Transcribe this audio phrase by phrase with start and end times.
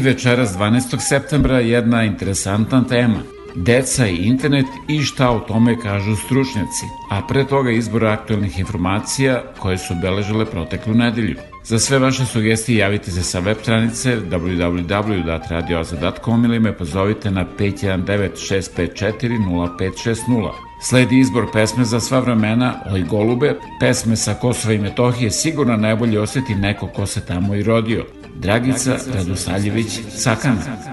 [0.00, 0.98] Večeras 12.
[0.98, 3.22] septembra jedna interesantna tema.
[3.54, 9.42] Deca i internet i šta o tome kažu stručnjaci, a pre toga izbor aktualnih informacija
[9.58, 11.36] koje su obeležile proteklu nedelju.
[11.64, 18.30] Za sve vaše sugestije javite se sa web stranice www.radioaza.com ili me pozovite na 519
[18.78, 20.50] 654 0560.
[20.82, 26.20] Sledi izbor pesme za sva vremena Oj golube, pesme sa Kosova i Metohije sigurno najbolje
[26.20, 28.06] oseti neko ko se tamo i rodio.
[28.40, 30.89] Dragica Radosaljević Sakana.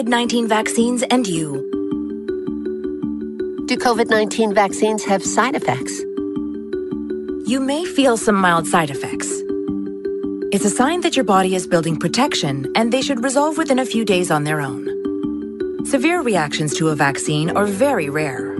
[0.00, 1.60] COVID 19 vaccines and you.
[3.66, 5.92] Do COVID 19 vaccines have side effects?
[7.46, 9.28] You may feel some mild side effects.
[10.54, 13.84] It's a sign that your body is building protection and they should resolve within a
[13.84, 14.86] few days on their own.
[15.84, 18.56] Severe reactions to a vaccine are very rare.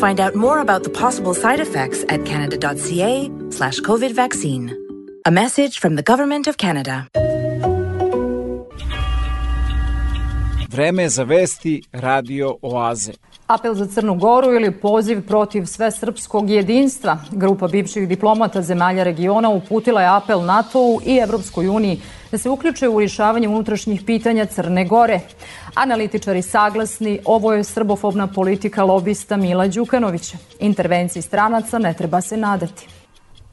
[0.00, 4.76] Find out more about the possible side effects at canada.ca slash COVID vaccine.
[5.24, 7.08] A message from the Government of Canada.
[10.80, 13.12] Vreme za vesti Radio Oaze.
[13.46, 17.18] Apel za Crnu Goru ili poziv protiv svesrpskog jedinstva.
[17.30, 22.00] Grupa bivših diplomata zemalja regiona uputila je apel NATO-u i Evropskoj uniji
[22.30, 25.20] da se uključe u rješavanje unutrašnjih pitanja Crne Gore.
[25.74, 30.36] Analitičari saglasni, ovo je srbofobna politika lobista Mila Đukanovića.
[30.60, 32.99] Intervenciji stranaca ne treba se nadati.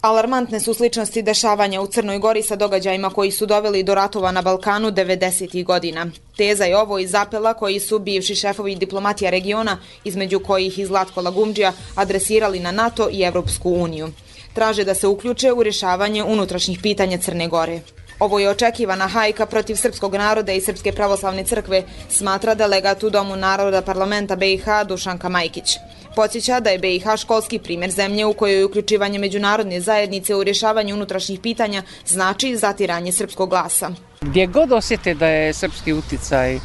[0.02, 4.42] Alarmantne su sličnosti dešavanja u Crnoj Gori sa događajima koji su doveli do ratova na
[4.42, 5.64] Balkanu 90.
[5.64, 6.08] godina.
[6.36, 11.22] Teza je ovo iz apela koji su bivši šefovi diplomatija regiona, između kojih i Zlatko
[11.22, 14.10] Lagumđija, adresirali na NATO i Evropsku uniju.
[14.54, 17.82] Traže da se uključe u rješavanje unutrašnjih pitanja Crne Gore.
[18.20, 23.36] Ovo je očekivana hajka protiv srpskog naroda i Srpske pravoslavne crkve, smatra delegat u Domu
[23.36, 25.78] naroda parlamenta BiH Dušanka Majkić.
[26.16, 31.40] Podsjeća da je BiH školski primjer zemlje u kojoj uključivanje međunarodne zajednice u rješavanju unutrašnjih
[31.40, 33.92] pitanja znači zatiranje srpskog glasa.
[34.22, 36.60] Gdje god osjete da je srpski uticaj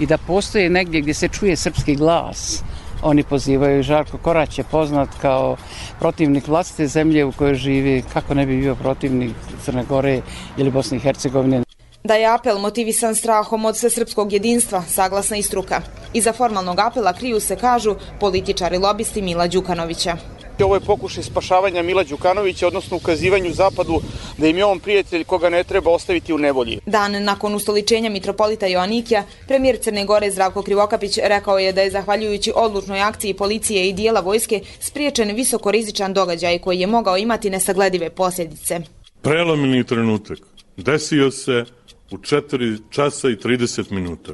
[0.00, 2.62] i da postoje negdje gdje se čuje srpski glas,
[3.02, 5.56] oni pozivaju Žarko Korać je poznat kao
[5.98, 9.32] protivnik vlastite zemlje u kojoj živi, kako ne bi bio protivnik
[9.64, 10.20] Crne Gore
[10.56, 11.62] ili Bosne i Hercegovine.
[12.04, 15.80] Da je apel motivisan strahom od svesrpskog jedinstva, saglasna i struka.
[16.12, 20.16] Iza formalnog apela kriju se, kažu, političari lobisti Mila Đukanovića.
[20.64, 24.00] Ovo je pokušaj spašavanja Mila Đukanovića, odnosno ukazivanju Zapadu
[24.38, 26.78] da im je on prijatelj koga ne treba ostaviti u nevolji.
[26.86, 32.52] Dan nakon ustoličenja mitropolita Joannikija, premijer Crne Gore Zdravko Krivokapić rekao je da je zahvaljujući
[32.54, 38.80] odlučnoj akciji policije i dijela vojske spriječen visokorizičan događaj koji je mogao imati nesagledive posljedice.
[39.22, 40.38] Prelomini trenutak
[40.76, 41.64] desio se
[42.10, 44.32] u 4 časa i 30 minuta.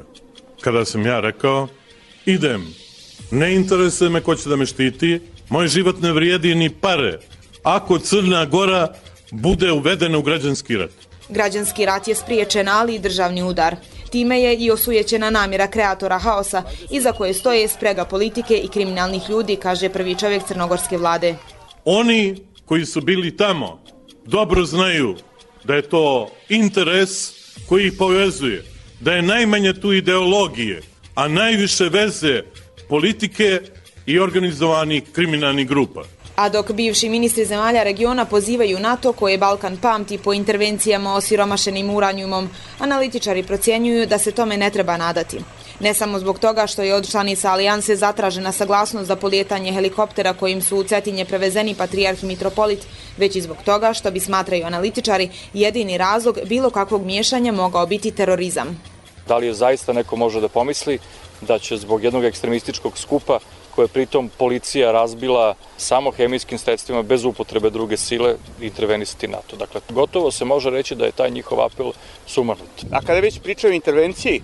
[0.61, 1.69] Kada sam ja rekao,
[2.27, 2.75] idem,
[3.31, 7.19] ne interesuje me ko će da me štiti, moj život ne vrijedi ni pare,
[7.63, 8.95] ako Crna Gora
[9.31, 10.91] bude uvedena u građanski rat.
[11.29, 13.77] Građanski rat je spriječen, ali i državni udar.
[14.11, 19.57] Time je i osujećena namjera kreatora haosa, iza koje stoje sprega politike i kriminalnih ljudi,
[19.57, 21.35] kaže prvi čovjek crnogorske vlade.
[21.85, 23.83] Oni koji su bili tamo
[24.25, 25.17] dobro znaju
[25.65, 27.33] da je to interes
[27.69, 28.65] koji ih povezuje,
[29.01, 30.83] da je najmanje tu ideologije,
[31.15, 32.43] a najviše veze
[32.89, 33.61] politike
[34.07, 36.03] i organizovanih kriminalnih grupa.
[36.37, 42.49] A dok bivši ministri zemalja regiona pozivaju NATO koje Balkan pamti po intervencijama osiromašenim uranjumom,
[42.79, 45.39] analitičari procjenjuju da se tome ne treba nadati.
[45.81, 50.63] Ne samo zbog toga što je od članica alijanse zatražena saglasnost za polijetanje helikoptera kojim
[50.63, 52.87] su u Cetinje prevezeni patrijarh i mitropolit,
[53.17, 58.11] već i zbog toga što bi smatraju analitičari jedini razlog bilo kakvog miješanja mogao biti
[58.11, 58.81] terorizam.
[59.29, 60.99] Da li je zaista neko može da pomisli
[61.41, 63.39] da će zbog jednog ekstremističkog skupa
[63.77, 69.57] koje pritom policija razbila samo hemijskim sredstvima bez upotrebe druge sile intervenisati NATO.
[69.57, 71.93] Dakle, gotovo se može reći da je taj njihov apel
[72.27, 72.85] sumanut.
[72.93, 74.43] A kada već pričaju o intervenciji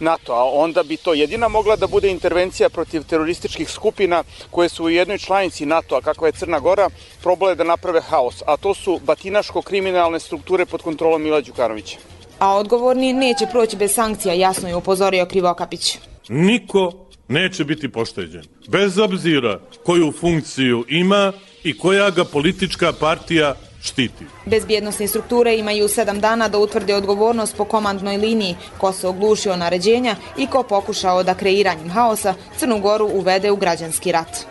[0.00, 4.84] NATO, a onda bi to jedina mogla da bude intervencija protiv terorističkih skupina koje su
[4.84, 6.90] u jednoj članici NATO, a kakva je Crna Gora,
[7.22, 11.96] probale da naprave haos, a to su batinaško-kriminalne strukture pod kontrolom Mila Đukanovića.
[12.38, 15.98] A odgovorni neće proći bez sankcija, jasno je upozorio Krivokapić.
[16.28, 16.92] Niko
[17.28, 18.44] neće biti pošteđen.
[18.68, 21.32] Bez obzira koju funkciju ima
[21.64, 24.24] i koja ga politička partija štiti.
[24.46, 30.16] Bezbjednostne strukture imaju sedam dana da utvrde odgovornost po komandnoj liniji, ko se oglušio naređenja
[30.38, 34.46] i ko pokušao da kreiranjem haosa Crnu Goru uvede u građanski rat.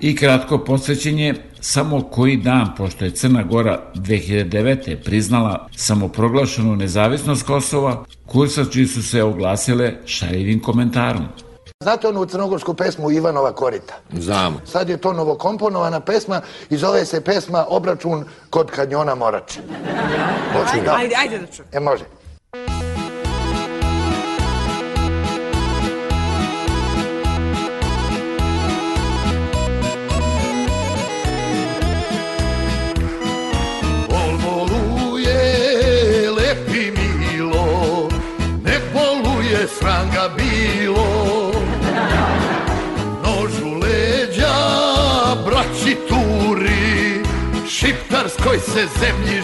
[0.00, 1.34] I kratko posvećenje,
[1.64, 4.96] samo koji dan pošto je Crna Gora 2009.
[5.04, 11.24] priznala samoproglašenu nezavisnost Kosova, kursači su se oglasile šaljivim komentarom.
[11.82, 13.94] Znate onu crnogorsku pesmu Ivanova Korita?
[14.12, 14.60] Znamo.
[14.64, 16.40] Sad je to novokomponovana pesma
[16.70, 19.60] i zove se pesma Obračun kod kanjona Morače.
[20.74, 21.68] Ajde, ajde, ajde da čujem.
[21.72, 22.04] E, može.
[48.74, 49.42] Šiptarskoj se zemlji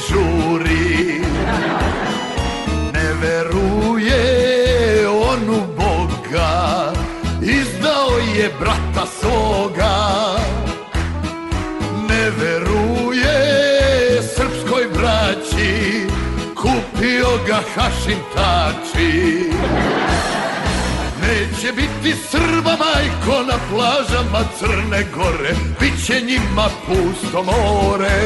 [22.02, 28.20] biti Srba majko na plažama Crne Gore Biće njima pusto more.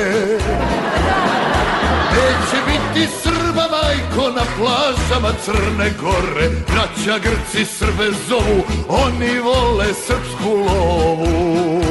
[2.10, 10.48] Neće biti Srba majko na plažama Crne Gore Braća Grci Srbe zovu, oni vole srpsku
[10.48, 11.83] lovu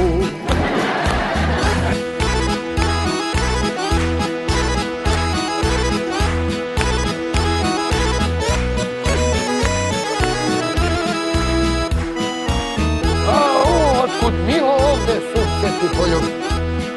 [15.84, 16.24] susjeti poljub.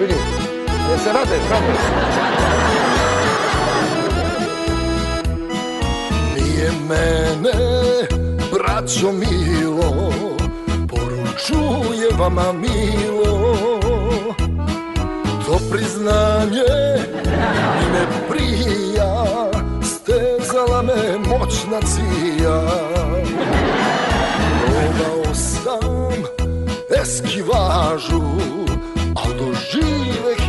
[0.01, 0.15] Vidi,
[0.91, 1.81] je se radeš, radeš.
[6.37, 7.53] Nije mene,
[8.53, 10.13] braćo milo,
[10.89, 13.57] poručuje vama milo.
[15.47, 16.63] To priznanje
[17.79, 19.27] mi ne prija,
[19.83, 22.63] stezala me moćna cija.
[24.67, 26.07] Probao sam
[27.03, 28.56] eskivažu,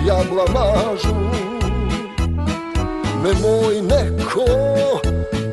[0.08, 1.16] doživeh ja blamažu.
[3.24, 4.46] Nemoj neko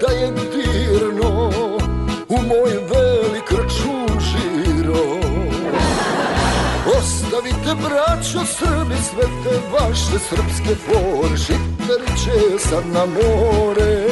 [0.00, 1.50] da je dirno
[2.28, 5.04] u moj velik račun žiro.
[6.99, 14.04] Ostavite braćo Srbi sve te vaše srpske fore, šiptari će sad na more.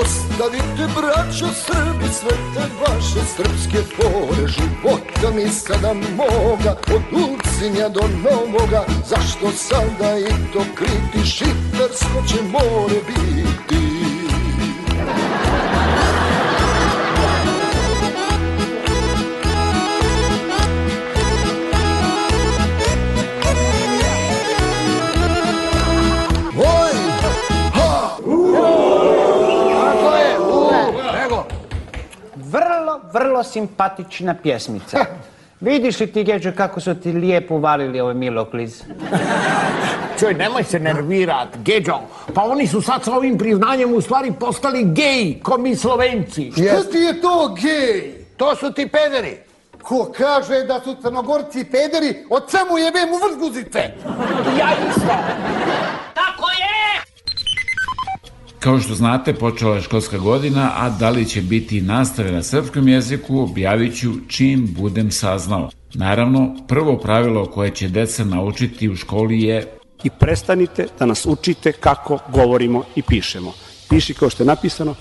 [0.00, 6.76] Ostavite braćo Srbi sve te vaše srpske fore, života mi sada moga,
[7.58, 13.78] od Ulcinja do Novoga, zašto sada i to kriti, šiptarsko će more biti.
[33.12, 34.98] Vrlo simpatična pjesmica.
[35.60, 38.82] Vidiš li ti, Geđo, kako su ti lijepo valili ovaj Milokliz?
[40.18, 41.98] Čuj, nemoj se nervirat, Geđo.
[42.34, 46.52] Pa oni su sad sa ovim priznanjem u stvari postali gej, ko mi Slovenci.
[46.52, 48.12] Šta ti je to gej?
[48.36, 49.38] To su ti pederi.
[49.82, 53.78] Ko kaže da su crnogorci pederi, od čemu jebem u vrzguzice?
[54.58, 55.14] Ja isto.
[58.60, 62.88] Kao što znate, počela je školska godina, a da li će biti nastave na srpskom
[62.88, 65.70] jeziku objavit ću čim budem saznao.
[65.94, 71.72] Naravno, prvo pravilo koje će deca naučiti u školi je I prestanite da nas učite
[71.72, 73.52] kako govorimo i pišemo.
[73.88, 74.94] Piši kao što je napisano,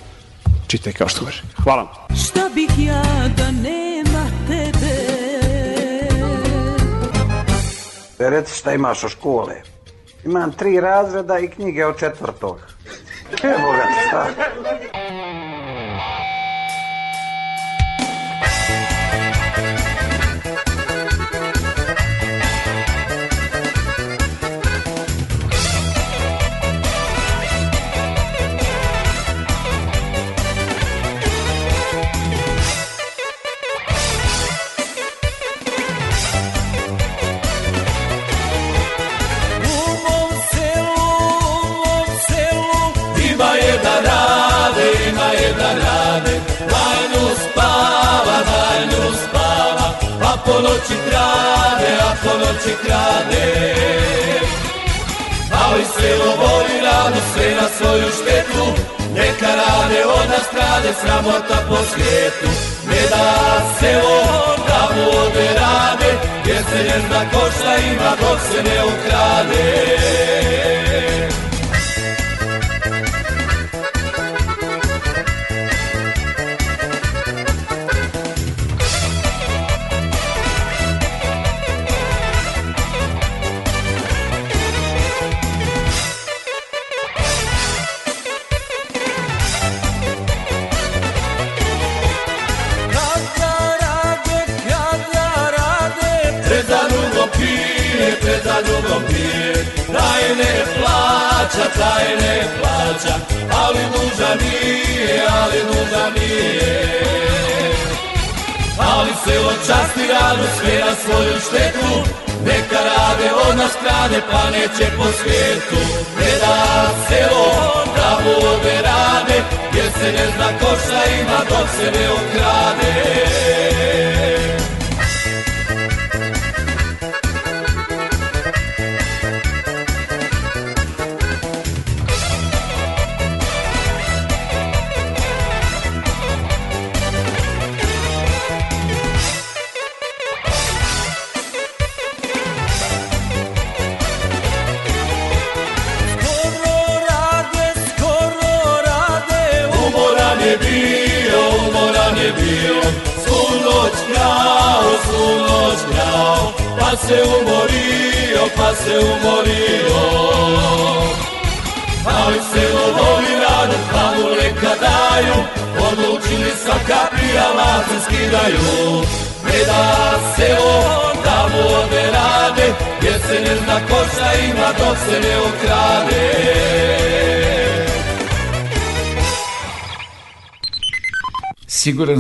[0.68, 1.44] čitaj kao što kaže.
[1.64, 2.18] Hvala vam.
[2.18, 3.04] Šta bih ja
[3.38, 5.18] da nema tebe
[8.20, 9.56] Reci šta imaš od škole.
[10.26, 12.76] Imam tri razreda i knjige od četvrtog.
[13.43, 14.27] Evo ga, šta?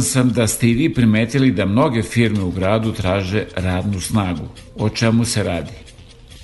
[0.07, 4.47] Sam da ste i vi primetili da mnoge firme u gradu traže radnu snagu.
[4.75, 5.87] O čemu se radi?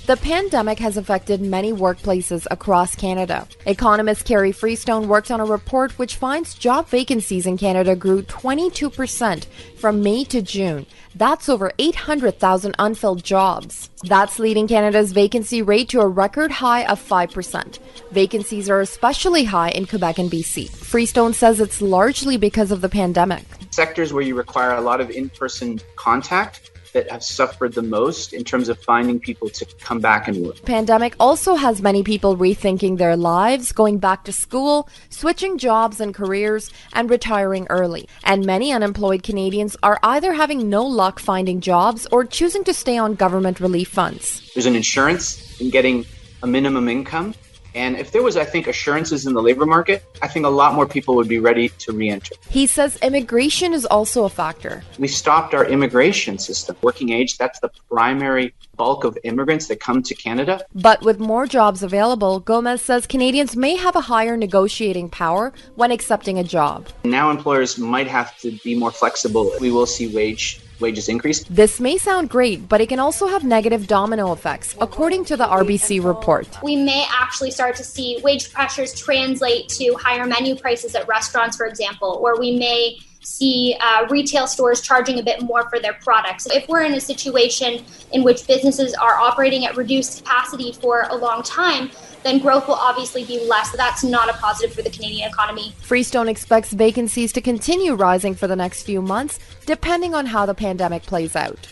[0.06, 3.46] The pandemic has affected many workplaces across Canada.
[3.64, 9.46] Economist Carrie Freestone worked on a report which finds job vacancies in Canada grew 22%
[9.78, 10.84] from May to June.
[11.14, 13.88] That's over 800,000 unfilled jobs.
[14.02, 17.78] That's leading Canada's vacancy rate to a record high of 5%.
[18.14, 20.70] Vacancies are especially high in Quebec and BC.
[20.70, 23.44] Freestone says it's largely because of the pandemic.
[23.70, 28.44] sectors where you require a lot of in-person contact that have suffered the most in
[28.44, 30.62] terms of finding people to come back and work.
[30.64, 36.14] Pandemic also has many people rethinking their lives, going back to school, switching jobs and
[36.14, 38.08] careers, and retiring early.
[38.22, 42.96] And many unemployed Canadians are either having no luck finding jobs or choosing to stay
[42.96, 44.52] on government relief funds.
[44.54, 46.06] There's an insurance in getting
[46.44, 47.34] a minimum income.
[47.74, 50.74] And if there was, I think, assurances in the labor market, I think a lot
[50.74, 52.34] more people would be ready to re-enter.
[52.48, 54.84] He says immigration is also a factor.
[54.98, 56.76] We stopped our immigration system.
[56.82, 60.64] Working age, that's the primary bulk of immigrants that come to Canada.
[60.74, 65.90] But with more jobs available, Gomez says Canadians may have a higher negotiating power when
[65.90, 66.88] accepting a job.
[67.04, 69.52] Now employers might have to be more flexible.
[69.60, 71.44] We will see wage wages increase.
[71.44, 75.44] This may sound great, but it can also have negative domino effects, according to the
[75.44, 76.48] RBC report.
[76.62, 81.56] we may actually start to see wage pressures translate to higher menu prices at restaurants,
[81.56, 85.94] for example, or we may see uh, retail stores charging a bit more for their
[85.94, 86.46] products.
[86.46, 91.16] If we're in a situation in which businesses are operating at reduced capacity for a
[91.16, 91.90] long time,
[92.22, 93.70] then growth will obviously be less.
[93.76, 95.74] That's not a positive for the Canadian economy.
[95.82, 100.54] Freestone expects vacancies to continue rising for the next few months, depending on how the
[100.54, 101.68] pandemic plays out.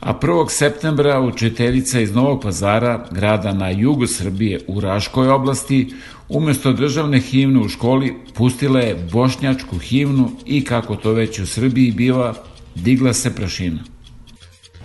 [0.00, 0.48] A 1.
[0.48, 5.94] septembra učiteljica iz Novog pazara, grada na jugu Srbije u Raškoj oblasti,
[6.34, 11.90] umesto državne himne u školi pustila je bošnjačku himnu i kako to već u Srbiji
[11.90, 12.34] biva,
[12.74, 13.78] digla se prašina.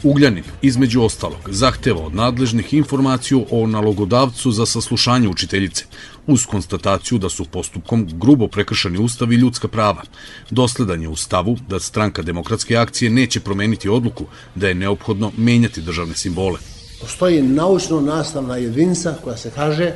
[0.03, 5.85] Ugljanin, između ostalog, zahteva od nadležnih informaciju o nalogodavcu za saslušanje učiteljice,
[6.27, 10.03] uz konstataciju da su postupkom grubo prekršani ustav i ljudska prava.
[10.49, 15.81] Dosledan je u stavu da stranka demokratske akcije neće promeniti odluku da je neophodno menjati
[15.81, 16.59] državne simbole.
[17.01, 19.93] Postoji naučno-nastavna jedinica koja se kaže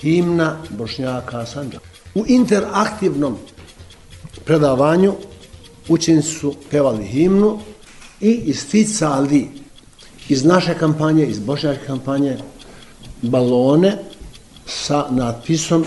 [0.00, 1.84] himna Bošnjaka Sandžaka.
[2.14, 3.38] U interaktivnom
[4.44, 5.14] predavanju
[5.88, 7.58] učenici su pevali himnu
[8.20, 9.48] i isticali
[10.28, 12.36] iz naše kampanje, iz bošnjačke kampanje,
[13.22, 13.98] balone
[14.66, 15.84] sa natpisom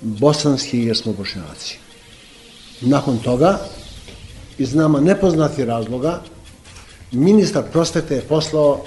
[0.00, 1.78] bosanski jer smo bošnjaci.
[2.80, 3.58] Nakon toga,
[4.58, 6.22] iz nama nepoznati razloga,
[7.12, 8.84] ministar prosvete je poslao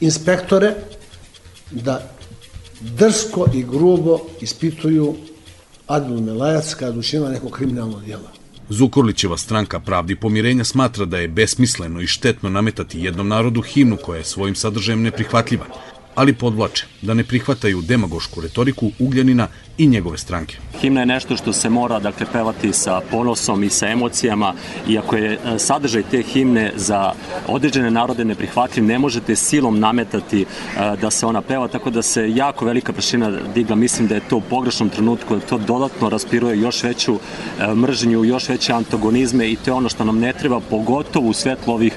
[0.00, 0.74] inspektore
[1.70, 2.13] da
[2.84, 5.14] drsko i grubo ispituju
[5.86, 8.28] Adil Melajac kada učinila neko kriminalno djelo.
[8.68, 14.18] Zukorlićeva stranka Pravdi pomirenja smatra da je besmisleno i štetno nametati jednom narodu himnu koja
[14.18, 15.66] je svojim sadržajem neprihvatljiva,
[16.14, 20.56] ali podvlače da ne prihvataju demagošku retoriku Ugljanina i njegove stranke.
[20.80, 24.54] Himna je nešto što se mora dakle pevati sa ponosom i sa emocijama
[24.88, 27.12] i ako je e, sadržaj te himne za
[27.48, 30.46] određene narode neprihvatljiv, ne možete silom nametati e,
[31.00, 33.76] da se ona peva, tako da se jako velika prašina digla.
[33.76, 38.48] Mislim da je to u pogrešnom trenutku, to dodatno raspiruje još veću e, mržnju, još
[38.48, 41.96] veće antagonizme i to je ono što nam ne treba, pogotovo u svetlu ovih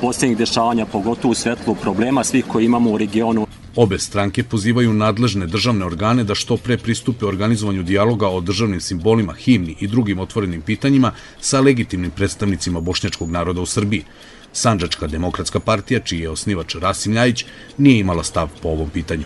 [0.00, 3.46] posljednjih dešavanja, pogotovo u svetlu problema svih koji imamo u regionu.
[3.76, 9.32] Obe stranke pozivaju nadležne državne organe da što pre pristupe organizovanju dijaloga o državnim simbolima,
[9.32, 14.04] himni i drugim otvorenim pitanjima sa legitimnim predstavnicima bošnjačkog naroda u Srbiji.
[14.52, 17.44] Sanđačka demokratska partija, čiji je osnivač Rasim Ljajić,
[17.78, 19.24] nije imala stav po ovom pitanju.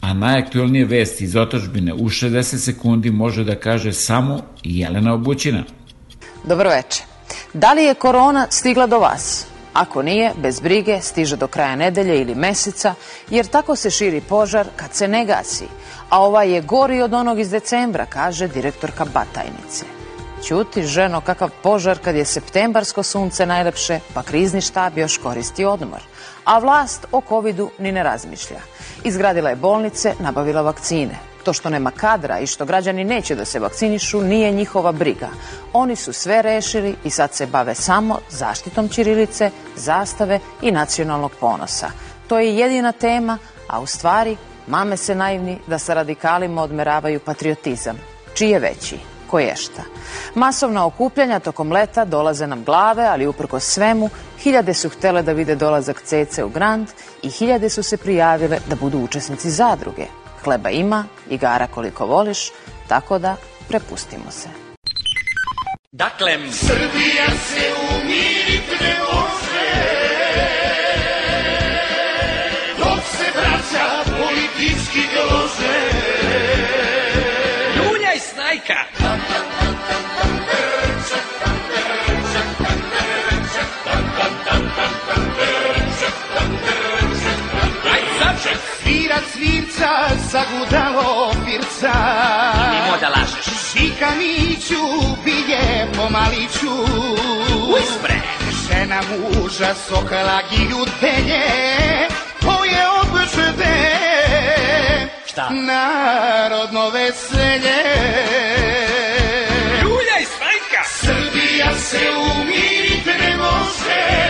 [0.00, 5.64] A najaktualnije vesti iz otačbine u 60 sekundi može da kaže samo Jelena Obućina.
[6.44, 7.02] Dobro veče.
[7.54, 9.51] Da li je korona stigla do vas?
[9.72, 12.94] Ako nije, bez brige, stiže do kraja nedelje ili meseca,
[13.30, 15.64] jer tako se širi požar kad se ne gasi.
[16.08, 19.84] A ovaj je gori od onog iz decembra, kaže direktorka Batajnice.
[20.42, 26.00] Ćuti, ženo, kakav požar kad je septembarsko sunce najlepše, pa krizni štab još koristi odmor.
[26.44, 28.60] A vlast o covidu ni ne razmišlja.
[29.04, 31.31] Izgradila je bolnice, nabavila vakcine.
[31.42, 35.28] To što nema kadra i što građani neće da se vakcinišu nije njihova briga.
[35.72, 41.90] Oni su sve rešili i sad se bave samo zaštitom Ćirilice, zastave i nacionalnog ponosa.
[42.28, 47.98] To je jedina tema, a u stvari mame se naivni da sa radikalima odmeravaju patriotizam.
[48.34, 48.98] Čiji je veći?
[49.30, 49.82] Koješta.
[50.34, 55.54] Masovna okupljanja tokom leta dolaze nam glave, ali uprko svemu, hiljade su htele da vide
[55.54, 56.88] dolazak Cece u Grand
[57.22, 60.21] i hiljade su se prijavile da budu učesnici zadruge.
[60.44, 62.50] Hleba ima, igara koliko voliš,
[62.88, 63.36] tako da
[63.68, 64.48] prepustimo se.
[65.92, 69.72] Dakle, Srbija se umirit ne može
[72.78, 75.78] Dok se vraća politički grože
[77.76, 78.74] Ljulja i snajka
[89.12, 91.92] Svira svirca, zagudalo pirca
[92.72, 93.44] Nemo da lažeš.
[93.44, 94.84] Šika Miću,
[95.24, 96.72] bije po maliću.
[97.68, 98.14] Uspre!
[98.68, 101.44] Žena muža sokala giljutenje
[102.40, 103.90] To je obžede
[105.26, 105.48] Šta?
[105.50, 107.82] Narodno veselje.
[109.82, 114.22] Ljulja i snajka Srbija se umirit ne može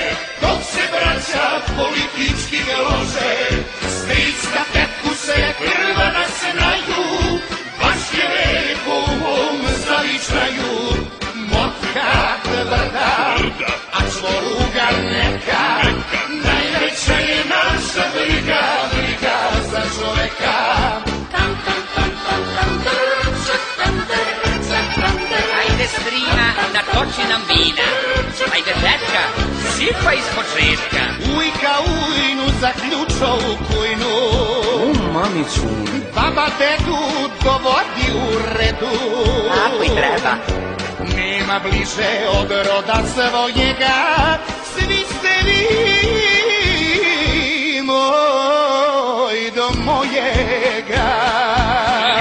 [0.92, 3.32] braća politički lože
[3.94, 7.04] Strička tetku se krva nasenaju
[7.80, 10.74] Baš je lepo u mom zavičaju
[11.34, 12.12] Motka
[12.44, 12.88] tvrda
[13.92, 15.64] A čvoruga neka
[16.44, 19.38] Najveća je naša briga Briga
[19.70, 20.58] za čoveka
[21.32, 25.48] Tam, tam, tam, tam, tam, drčak, tam, drčak, tam, drčak.
[25.60, 27.88] Ajde strina, natoči nam vina
[28.54, 29.51] Ajde dečka,
[29.82, 31.02] sipa iz početka.
[31.38, 34.14] Ujka ujnu zaključao u kujnu.
[34.84, 35.62] U mamicu.
[36.14, 36.98] Baba dedu
[37.44, 38.96] dovodi u redu.
[39.54, 40.34] Tako i treba.
[41.16, 43.98] Nema bliže od roda svojega.
[44.74, 45.62] Svi ste vi
[47.82, 51.10] moj do mojega.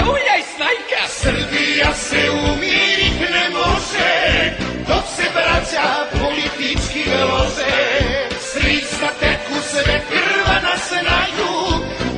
[0.00, 1.02] Ljulja i snajka.
[1.08, 4.52] Srbija se umirit ne može.
[4.88, 6.21] Dok se braća
[7.24, 7.78] lože
[8.40, 11.52] Stric na teku sve krva nasenaju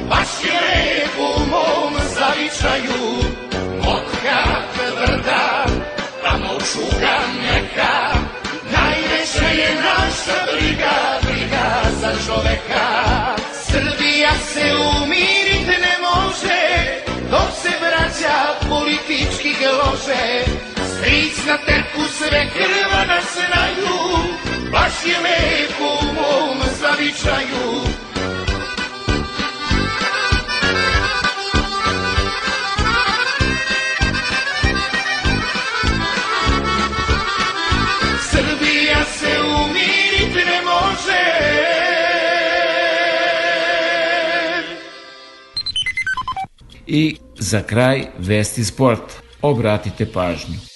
[0.08, 3.02] Baš je lepo u mom zavičaju.
[3.84, 4.38] Motka
[4.74, 5.66] tvrda,
[6.22, 7.94] tamo čuga neka
[8.72, 12.86] Najveća je naša briga, briga za čoveka.
[13.66, 16.62] Srbija se umirit ne može
[17.30, 20.44] Dok se braća politički lože
[20.96, 27.66] Stric na teku sve krva nasenaju Baš je lepo u mom zavičaju
[38.30, 41.24] Srbija se umirit ne može
[46.86, 49.12] I za kraj vesti sport.
[49.42, 50.73] Obratite pažnju.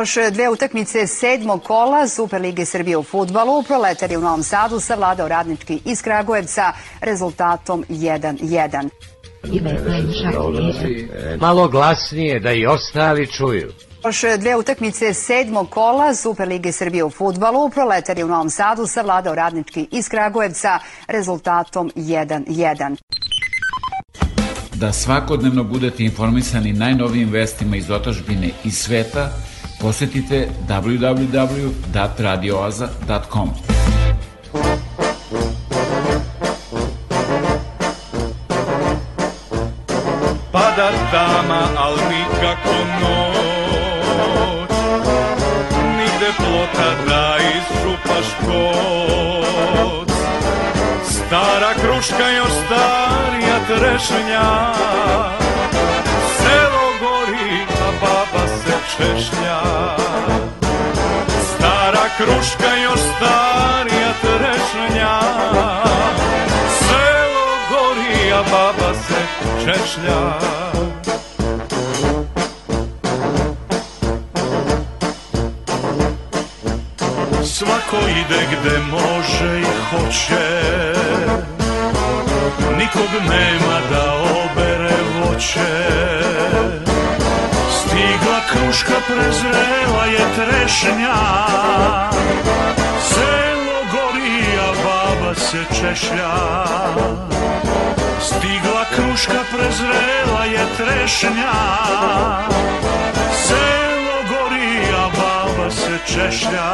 [0.00, 3.62] Još dve utakmice sedmog kola Superlige Srbije u futbalu.
[3.62, 8.88] Proletari u Novom Sadu savladao radnički iz Kragujevca rezultatom 1-1.
[11.40, 13.72] Malo glasnije da i ostali čuju.
[14.04, 17.70] Još dve utakmice sedmog kola Superlige Srbije u futbalu.
[17.70, 22.96] Proletari u Novom Sadu savladao radnički iz Kragujevca rezultatom 1-1.
[24.74, 29.30] Da svakodnevno budete informisani najnovijim vestima iz otačbine i sveta,
[29.80, 33.50] posetite www.radioaza.com.
[40.52, 44.70] Pada tama, al nikako noć.
[45.96, 50.10] Nigde plota da iščupaš koc.
[51.08, 54.48] Stara kruška još starija trešnja
[59.00, 59.60] češnja.
[61.54, 65.20] Stara kruška još starija trešnja.
[66.78, 69.20] Selo gori, a baba se
[69.64, 70.20] češnja.
[77.44, 80.62] Svako ide gde može i hoće.
[82.78, 84.12] Nikog nema da
[84.44, 86.00] obere voće
[88.00, 91.16] Stigla kruška prezrela je trešnja.
[93.08, 96.32] Selo gori, a baba se češlja.
[98.20, 101.52] Stigla kruška prezrela je trešnja.
[103.44, 106.72] Selo gori, a baba se češlja.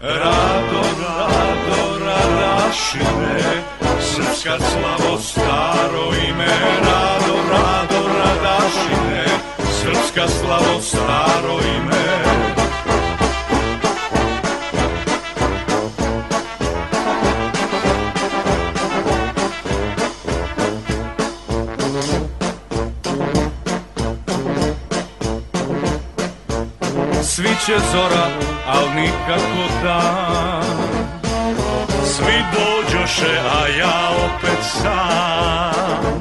[0.00, 3.62] Rado, rado, radašine
[4.00, 6.46] Srpska slavo staro ime.
[6.80, 9.47] Rado, rado, radašine
[9.88, 12.08] Srpska slavo staro ime.
[27.22, 28.26] Sviće zora,
[28.66, 30.62] al nikako dan.
[32.04, 36.17] Svi dođoše, a ja opet sam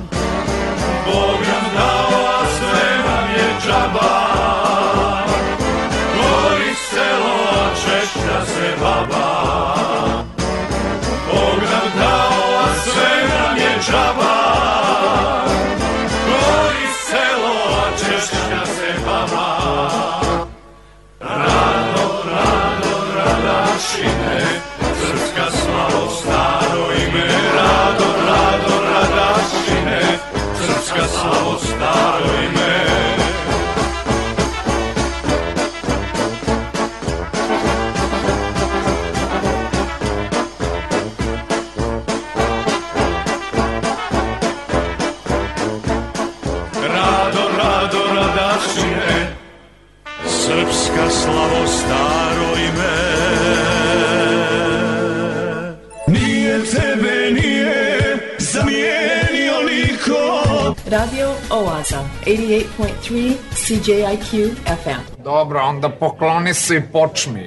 [62.27, 65.23] 88.3 CJIQ FM.
[65.23, 67.46] Dobro, onda pokloni se i počmi.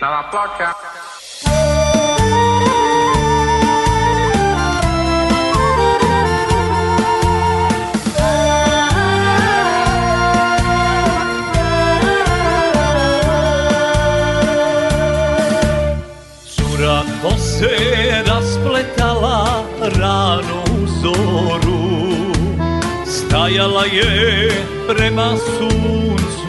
[0.00, 0.70] Nova ploča.
[16.46, 17.74] Cura ko se
[18.26, 19.64] raspletala
[19.98, 21.80] rano u zoru
[23.06, 24.50] Stajala je
[24.88, 26.39] prema suncu na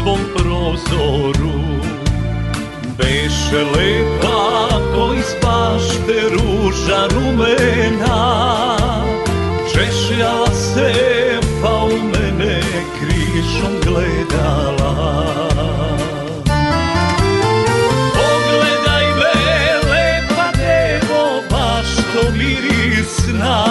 [0.00, 1.60] svom prozoru.
[2.98, 8.20] Beše lepa ko iz bašte ruža rumena
[9.72, 10.92] Češljala se
[11.62, 12.60] pa u mene
[13.00, 15.14] krišom gledala.
[18.16, 19.34] Pogledaj me,
[19.90, 23.64] lepa devo, baš to mirisna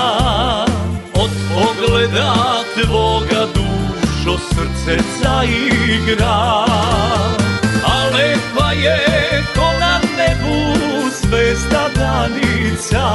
[1.13, 3.68] Od pogleda tvoga dušo
[4.39, 6.65] srce zaigra
[7.83, 8.99] A lepa je
[9.55, 10.57] ko na nebu
[11.21, 13.05] zvezda danica.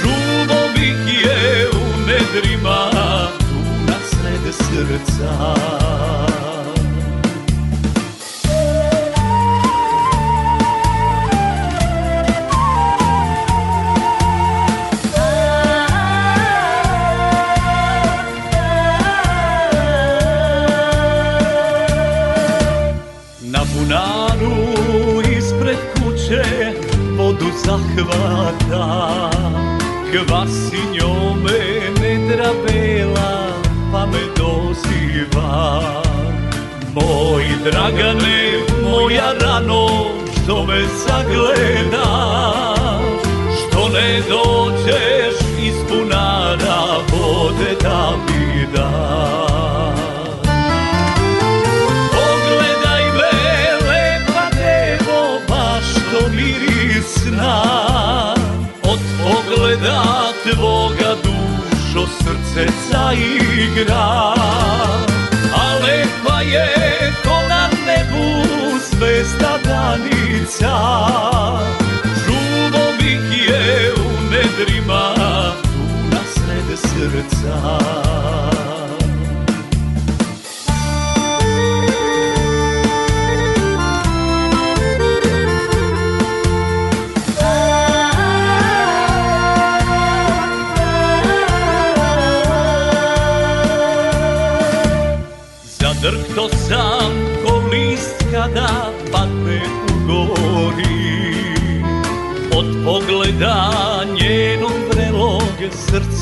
[0.00, 2.90] Žuvo bih je u nedrima
[3.38, 5.54] tu na sred srca
[27.74, 29.30] zahvata
[30.12, 31.60] Kvasi njome
[32.00, 33.46] nedra bela
[33.92, 35.82] pa me doziva.
[36.94, 39.86] Moj dragane, moja rano,
[40.32, 42.54] što me zagledaš?
[43.58, 46.82] Što ne dođeš iz bunara
[47.12, 48.66] vode da mi
[60.44, 64.34] tvoga dušo srce zaigra
[65.54, 68.44] A lepa je ko na nebu
[68.90, 70.74] zvezda danica.
[72.04, 75.14] Žuvo bih je u nedrima
[75.62, 77.58] tu na sred srca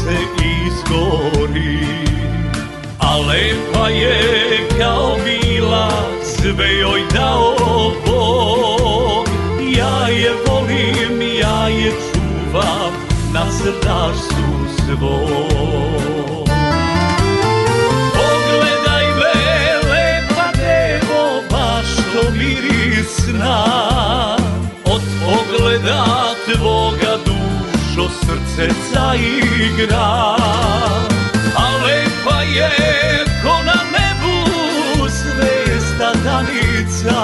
[0.02, 0.18] srce
[0.66, 1.86] izgori
[2.98, 5.90] A lepa je kao bila,
[6.22, 7.56] sve joj dao
[8.06, 9.28] Bog.
[9.76, 12.92] Ja je volim, ja je čuvam
[13.32, 14.44] na srdaštu
[14.76, 15.92] svom.
[22.32, 23.64] Mirisna
[24.84, 26.81] Od pogleda dušo
[28.32, 30.36] srce zaigra
[32.42, 34.36] je ko na nebu
[36.24, 37.20] danica.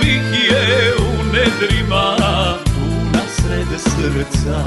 [0.00, 2.16] Bih je u nedrima
[2.64, 4.58] tu na srede srca.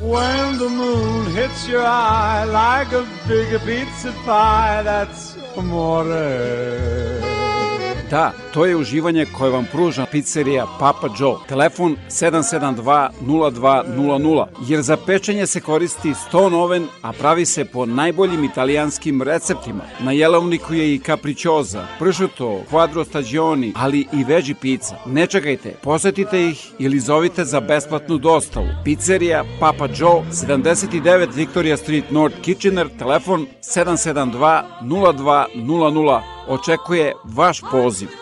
[0.00, 5.21] When the moon hits your eye like a big pizza pie, that's
[5.72, 7.20] amore.
[8.08, 11.36] Da, to je uživanje koje vam pruža pizzerija Papa Joe.
[11.48, 19.22] Telefon 772-0200, jer za pečenje se koristi 100 oven, a pravi se po najboljim italijanskim
[19.22, 19.84] receptima.
[20.00, 24.96] Na jelovniku je i capricciosa, pršuto, quadro stagioni, ali i veđi pizza.
[25.06, 28.66] Ne čekajte, posetite ih ili zovite za besplatnu dostavu.
[28.84, 38.21] Pizzerija Papa Joe, 79 Victoria Street North Kitchener, telefon 772 0200 očekuje vaš poziv.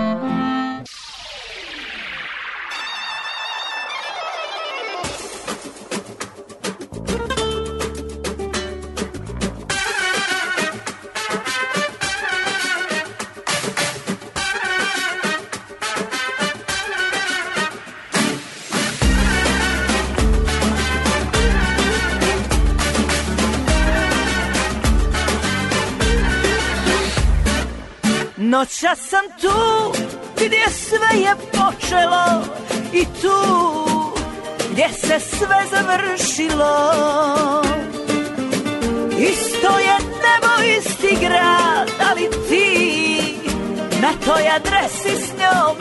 [44.31, 45.75] Na toj adresi s njom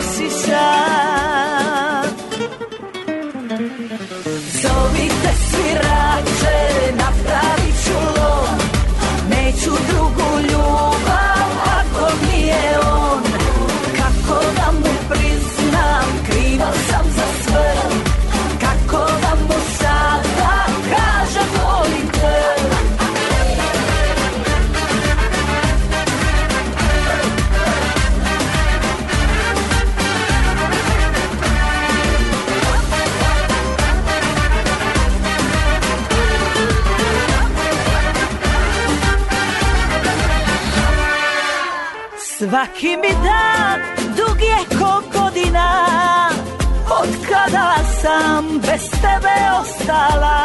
[42.81, 43.81] Svaki mi dan
[44.16, 45.68] dug je ko godina.
[47.01, 50.41] Od kada sam bez tebe ostala.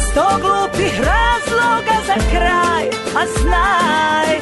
[0.00, 2.84] Sto glupih razloga za kraj
[3.16, 4.40] A znaj,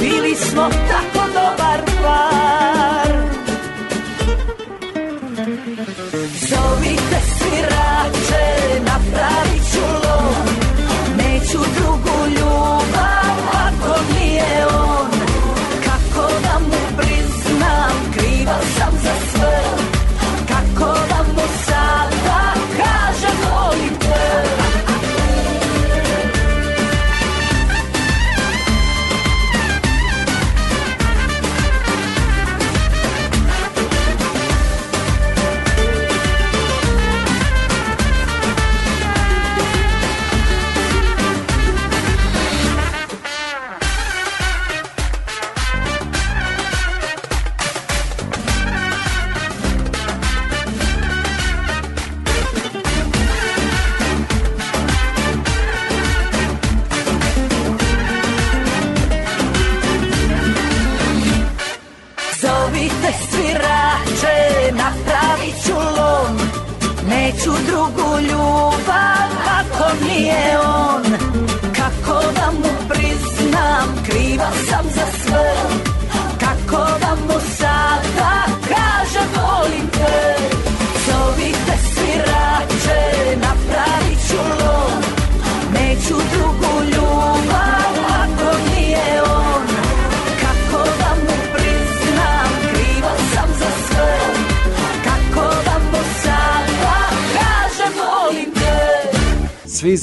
[0.00, 3.12] bili smo tako dobar par.
[6.50, 8.44] Zovite svirače,
[8.80, 9.55] napravit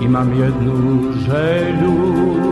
[0.00, 2.45] Imam jednu želju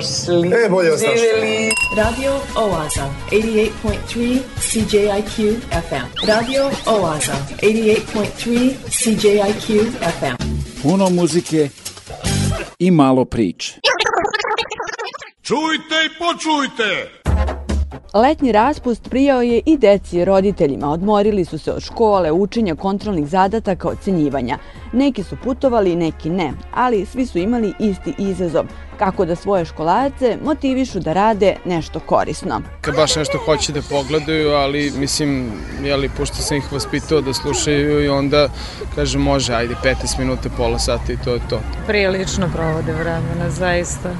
[0.00, 0.48] došli.
[0.64, 0.90] E, bolje.
[0.96, 1.70] Živeli.
[1.96, 6.26] Radio Oaza, 88.3 CJIQ FM.
[6.28, 7.32] Radio Oaza,
[7.62, 10.36] 88.3 CJIQ FM.
[10.82, 11.68] Puno muzike
[12.78, 13.74] i malo priče.
[15.42, 17.19] Čujte i počujte!
[18.14, 20.90] Letnji raspust prijao je i deci i roditeljima.
[20.90, 24.58] Odmorili su se od škole, učenja, kontrolnih zadataka, ocenjivanja.
[24.92, 28.64] Neki su putovali, neki ne, ali svi su imali isti izazov
[28.98, 32.62] kako da svoje školarce motivišu da rade nešto korisno.
[32.80, 35.52] Kad baš nešto hoće da pogledaju, ali mislim,
[35.82, 38.48] jeli, pošto sam ih vaspitao da slušaju i onda
[38.94, 41.60] kaže može, ajde 15 minuta, pola sata i to je to.
[41.86, 44.10] Prilično provode vremena, zaista.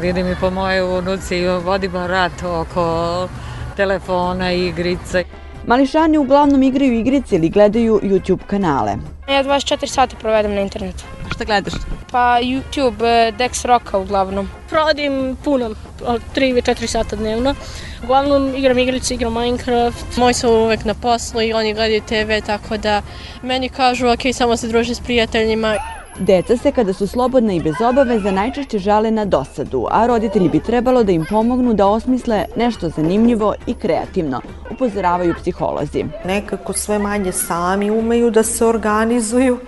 [0.00, 3.28] Vidim i po moje unuci, vodimo rat oko
[3.76, 5.22] telefona i igrica.
[5.66, 8.96] Mališani uglavnom igraju igrice ili gledaju YouTube kanale.
[9.28, 11.04] Ja 24 sata provedem na internetu.
[11.34, 11.74] Šta gledaš?
[12.12, 14.50] Pa YouTube, eh, Dex Rocka uglavnom.
[14.70, 15.70] Provodim puno,
[16.04, 17.54] od 3 ili 4 sata dnevno.
[18.02, 20.16] Uglavnom igram igrice, igram Minecraft.
[20.16, 23.02] Moji su uvek na poslu i oni gledaju TV, tako da
[23.42, 25.76] meni kažu ok, samo se druže s prijateljima.
[26.18, 30.60] Deca se kada su slobodna i bez obaveza najčešće žale na dosadu, a roditelji bi
[30.60, 34.40] trebalo da im pomognu da osmisle nešto zanimljivo i kreativno,
[34.70, 36.04] upozoravaju psiholozi.
[36.24, 39.58] Nekako sve manje sami umeju da se organizuju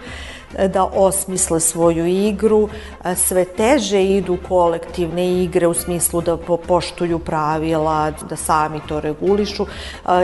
[0.68, 2.68] da osmisle svoju igru,
[3.16, 6.36] sve teže idu kolektivne igre u smislu da
[6.66, 9.66] poštuju pravila, da sami to regulišu.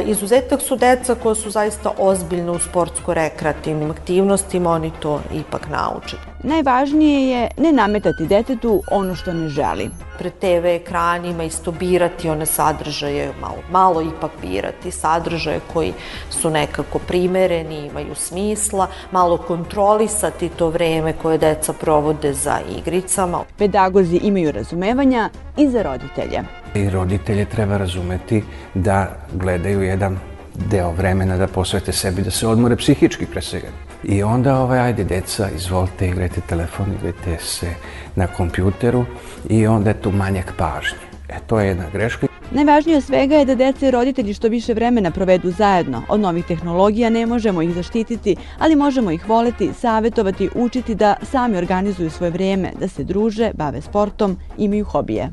[0.06, 6.33] Izuzetak su deca koja su zaista ozbiljne u sportsko-rekreativnim aktivnostima, oni to ipak nauče.
[6.46, 9.90] Najvažnije je ne nametati detetu ono što ne želi.
[10.18, 15.92] Pred TV ekranima isto birati one sadržaje, malo, malo ipak birati sadržaje koji
[16.30, 23.40] su nekako primereni, imaju smisla, malo kontrolisati to vreme koje deca provode za igricama.
[23.58, 26.42] Pedagozi imaju razumevanja i za roditelje.
[26.74, 30.18] I roditelje treba razumeti da gledaju jedan
[30.54, 33.68] deo vremena da posvete sebi, da se odmore psihički pre svega.
[34.04, 37.74] I onda, ovaj, ajde, deca, izvolite, igrajte telefon, igrajte se
[38.16, 39.04] na kompjuteru
[39.48, 40.98] i onda je tu manjak pažnje.
[41.28, 42.26] E, to je jedna greška.
[42.50, 46.02] Najvažnije svega je da deca i roditelji što više vremena provedu zajedno.
[46.08, 51.56] Od novih tehnologija ne možemo ih zaštititi, ali možemo ih voleti, savetovati, učiti da sami
[51.56, 55.30] organizuju svoje vrijeme, da se druže, bave sportom, imaju hobije.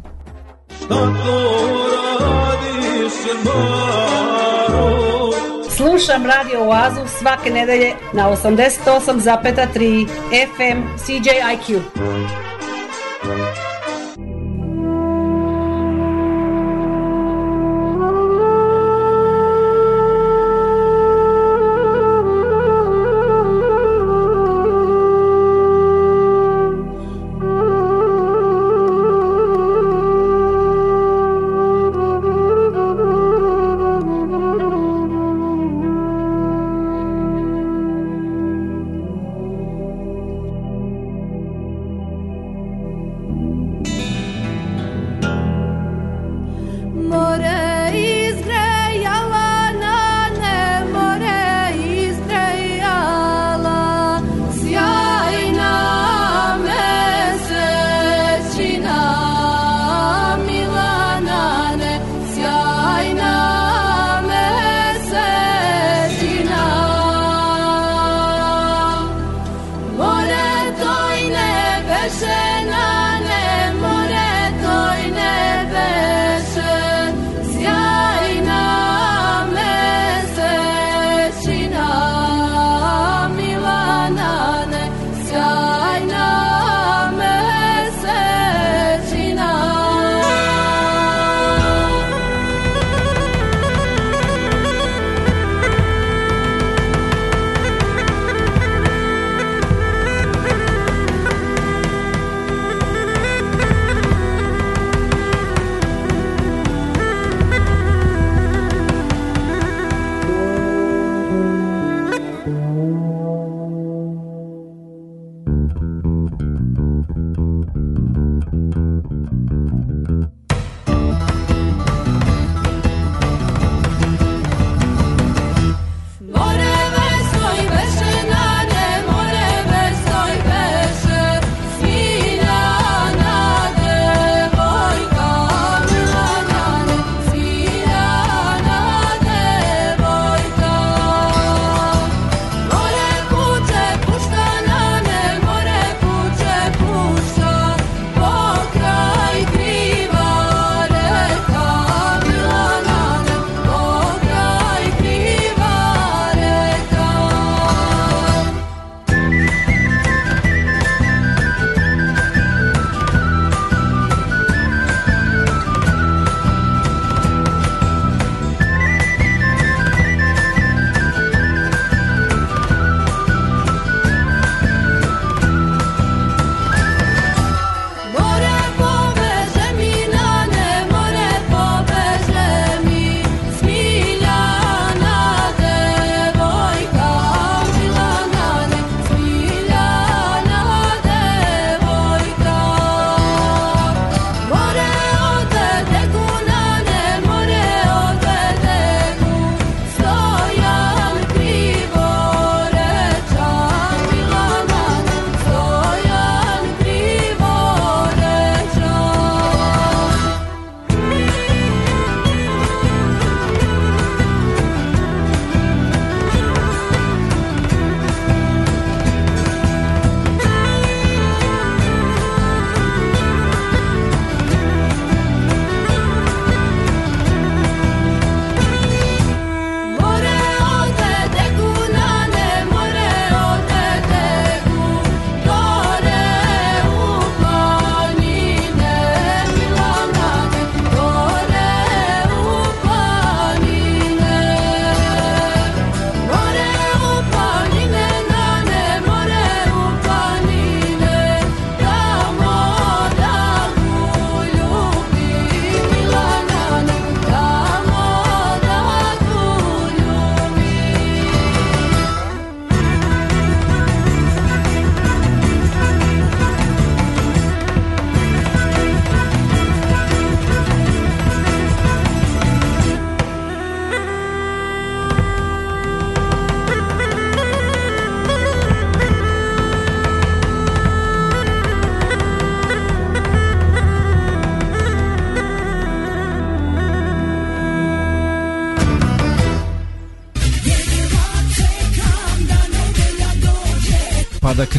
[5.76, 10.08] Slušam Radio Oazu svake nedelje na 88,3
[10.48, 11.82] FM CJIQ.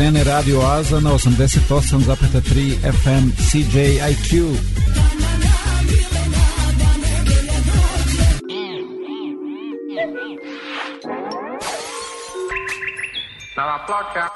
[0.03, 4.31] Krene Radio Oaza na 88,3 FM CJIQ.
[13.53, 14.27] Stava ploča.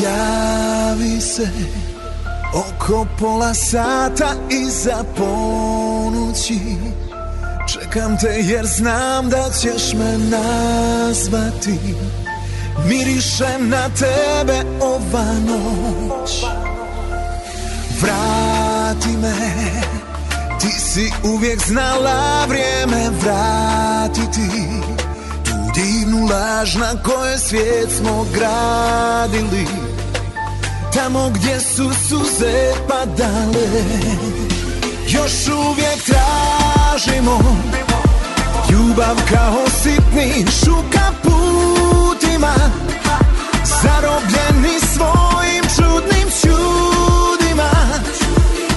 [0.00, 1.48] Javi se
[2.54, 6.60] oko pola sata iza ponoći
[7.82, 11.78] Čekam te jer znam da ćeš me nazvati.
[12.88, 16.44] Mirišem na tebe ova noć.
[18.00, 19.34] Vrati me.
[20.60, 24.48] Ti si uvijek znala vrijeme vratiti.
[25.44, 29.66] Tu divnu laž na kojoj svijet smo gradili.
[30.94, 34.16] Tamo gdje su suze padale
[35.08, 36.02] Još uvijek
[36.96, 37.38] tražimo.
[38.70, 42.54] Ljubav kao sitni šuka putima
[43.82, 47.70] Zarobljeni svojim čudnim čudima.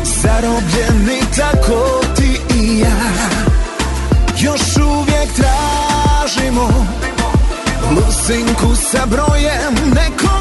[0.04, 2.98] Zarobljeni tako ti i ja.
[4.40, 6.70] Još uvijek tražimo.
[7.92, 10.39] Lusinku sa brojem nekog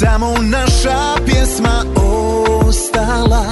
[0.00, 3.44] samo naša pjesma ostala.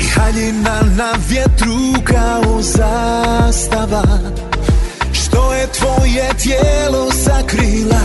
[0.00, 4.02] I haljina na vjetru kao zastava.
[5.12, 8.02] Što je tvoje tijelo sakrila?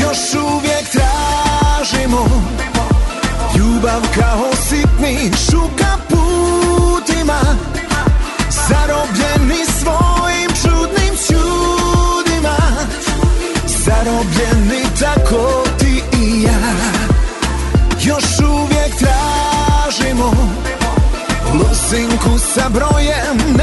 [0.00, 2.26] Još uvijek tražimo
[3.58, 6.09] Ljubav kao sitni šuka
[21.90, 23.58] Lusinku sa brojem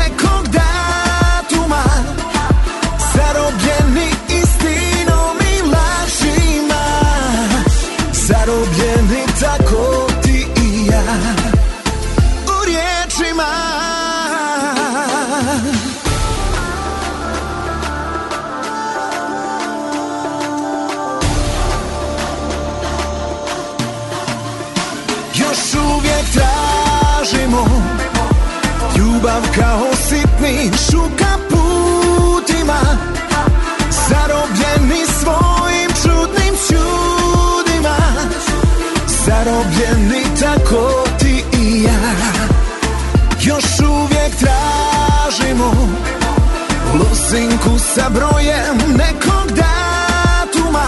[47.28, 50.88] Lusinku sa brojem nekog datuma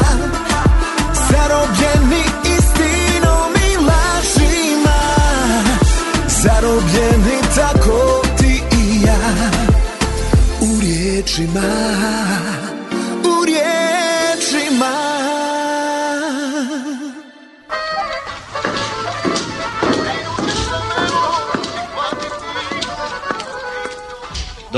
[1.30, 2.24] Zarobljeni
[2.58, 5.00] istinom i lažima.
[6.28, 9.52] Zarobljeni tako ti i ja
[10.62, 11.70] U riječima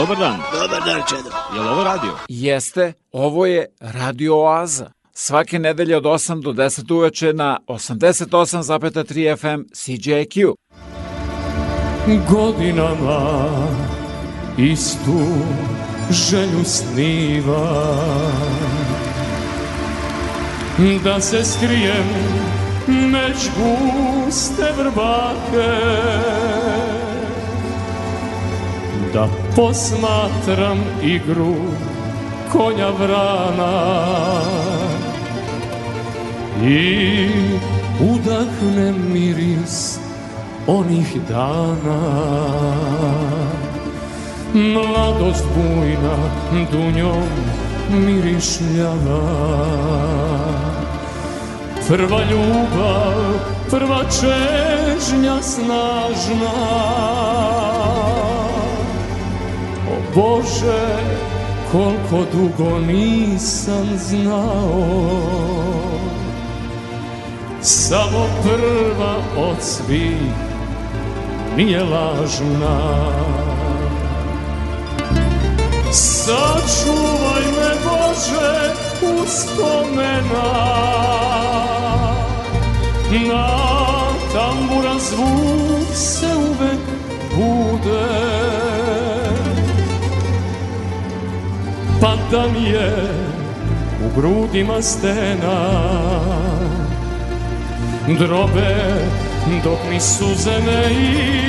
[0.01, 0.39] Dobar dan.
[0.51, 1.29] Dobar dan, Čedo.
[1.53, 2.11] Je li ovo radio?
[2.29, 4.91] Jeste, ovo je Radio Oaza.
[5.13, 10.53] Svake nedelje od 8 do 10 uveče na 88,3 FM CJQ.
[12.29, 13.47] godinama
[14.57, 15.21] istu
[16.11, 17.95] želju sniva
[21.03, 22.07] da se skrijem
[22.87, 26.60] među guste vrbake
[29.13, 31.55] da posmatram igru
[32.51, 33.81] konja vrana.
[36.63, 37.29] I
[37.99, 39.99] udahnem miris
[40.67, 42.01] onih dana.
[44.53, 46.17] Mladost bujna
[46.71, 47.29] dunjom
[47.89, 49.21] mirišljava.
[51.87, 53.13] Prva ljubav,
[53.69, 56.51] prva čežnja snažna
[60.15, 60.87] Bože,
[61.71, 65.21] koliko dugo nisam znao.
[67.61, 70.33] Samo prva od svih
[71.57, 72.79] nije lažna.
[75.91, 78.73] Sačuvaj me Bože
[79.21, 80.71] uspomena
[83.11, 83.47] Na
[84.33, 86.79] tambura zvuk se uvek
[87.35, 88.80] bude
[92.01, 92.93] Pa da mi je
[94.05, 95.81] u grudima stena.
[98.19, 98.75] Drobe
[99.63, 100.89] dok mi suze ne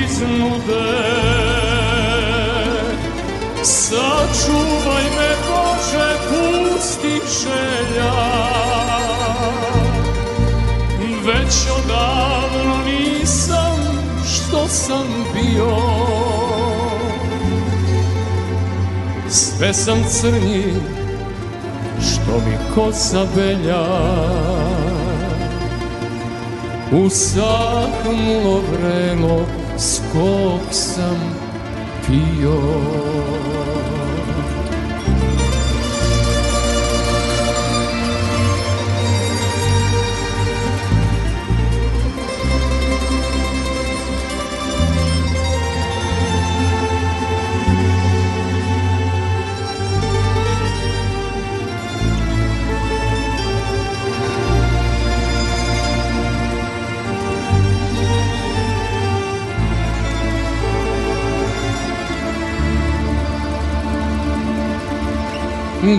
[0.05, 0.93] iznude.
[3.63, 8.13] Sačuvaj me Bože pustih želja.
[11.25, 13.79] Već odavno nisam
[14.27, 15.77] što sam bio
[19.33, 20.65] Sve sam crnji
[22.01, 23.85] što mi kosa belja.
[27.05, 31.35] Usahnulo vrelo s kog sam
[32.07, 32.61] pio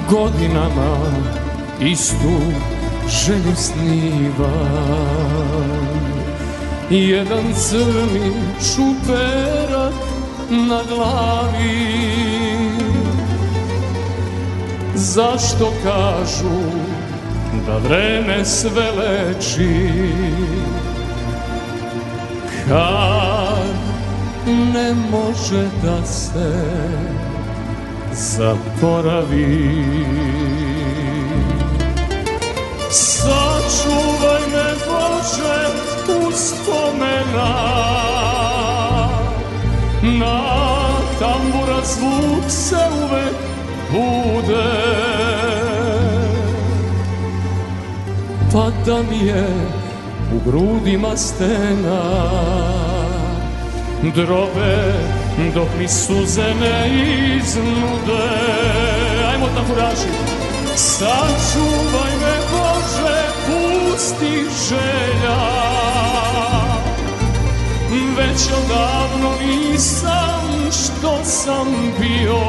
[0.10, 0.98] godinama
[1.82, 2.40] istu
[3.10, 4.54] želju sniva
[6.90, 8.34] Jedan crni
[8.76, 9.94] čuperak
[10.50, 12.04] na glavi.
[14.96, 16.60] Zašto kažu
[17.68, 19.90] da vreme sve leči?
[22.68, 23.76] Kad
[24.48, 26.74] ne može da se
[28.14, 29.76] zaboravi.
[32.90, 35.60] Sačuvaj me Bože
[36.28, 37.54] uspomena
[40.02, 40.42] Na
[41.20, 43.36] tambura zvuk se uvek
[43.92, 44.74] bude.
[48.54, 49.48] Pa da mi je
[50.36, 52.02] u grudima stena
[54.16, 55.13] Drobe
[55.54, 56.90] dok mi suze ne
[57.38, 58.30] iznude.
[59.32, 60.08] Ajmo tamburaši.
[60.76, 65.64] Sačuvaj me Bože pustih želja.
[68.18, 71.68] Već odavno nisam što sam
[72.00, 72.40] bio.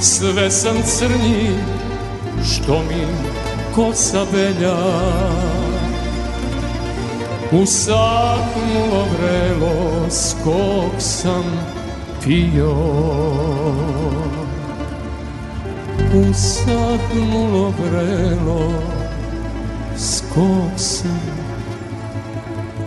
[0.00, 1.50] Sve sam crnji
[2.44, 3.06] što mi
[3.74, 4.76] kosa belja
[7.52, 11.44] Usahnulo vrelo s kog sam
[12.24, 12.74] pio.
[16.30, 18.72] Usahnulo vrelo
[19.96, 21.20] s kog sam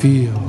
[0.02, 0.47] pio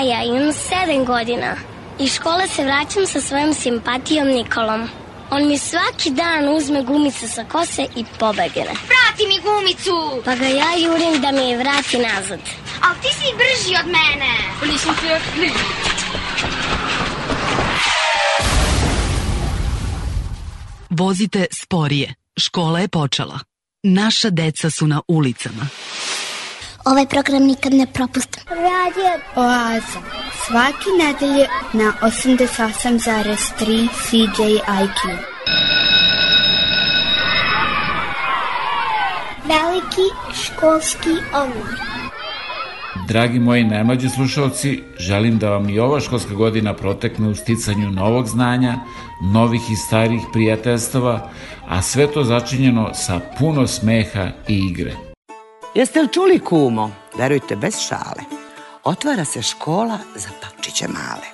[0.00, 1.56] Maja, imam 7 godina.
[1.98, 4.88] Iz škole se vraćam sa svojom simpatijom Nikolom.
[5.30, 8.74] On mi svaki dan uzme gumice sa kose i pobegne.
[8.90, 10.22] Vrati mi gumicu!
[10.24, 12.40] Pa ga ja jurim da mi je vrati nazad.
[12.82, 14.32] Ali ti si brži od mene!
[14.62, 15.54] Your please.
[20.90, 22.14] Vozite sporije.
[22.38, 23.38] Škola je počela.
[23.82, 25.68] Naša deca su na ulicama.
[26.84, 28.42] Ovaj program nikad ne propustim.
[28.48, 30.00] Radio Oaza.
[30.46, 35.16] Svaki nedelje na 88,3 CJIQ.
[39.44, 41.80] Veliki školski omor.
[43.08, 48.26] Dragi moji najmlađi slušalci, želim da vam i ova školska godina protekne u sticanju novog
[48.26, 48.74] znanja,
[49.32, 51.30] novih i starih prijateljstava,
[51.68, 55.09] a sve to začinjeno sa puno smeha i igre.
[55.74, 56.90] Jeste li čuli kumo?
[57.18, 58.22] Verujte, bez šale.
[58.84, 61.26] Otvara se škola za papčiće male.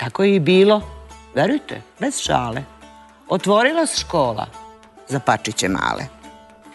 [0.00, 0.82] Tako je i bilo.
[1.34, 2.64] Verujte, bez šale.
[3.28, 4.46] Otvorila se škola
[5.08, 6.06] za pačiće male.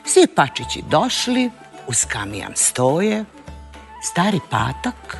[0.05, 1.51] Svi pačići došli,
[1.87, 3.25] uz kamijan stoje,
[4.11, 5.17] stari patak,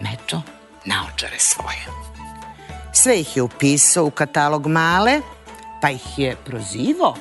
[0.00, 0.42] meto,
[0.84, 1.86] naočare svoje.
[2.92, 5.20] Sve ih je upisao u katalog male,
[5.82, 7.14] pa ih je prozivao,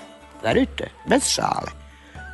[0.44, 1.72] verujte, bez šale.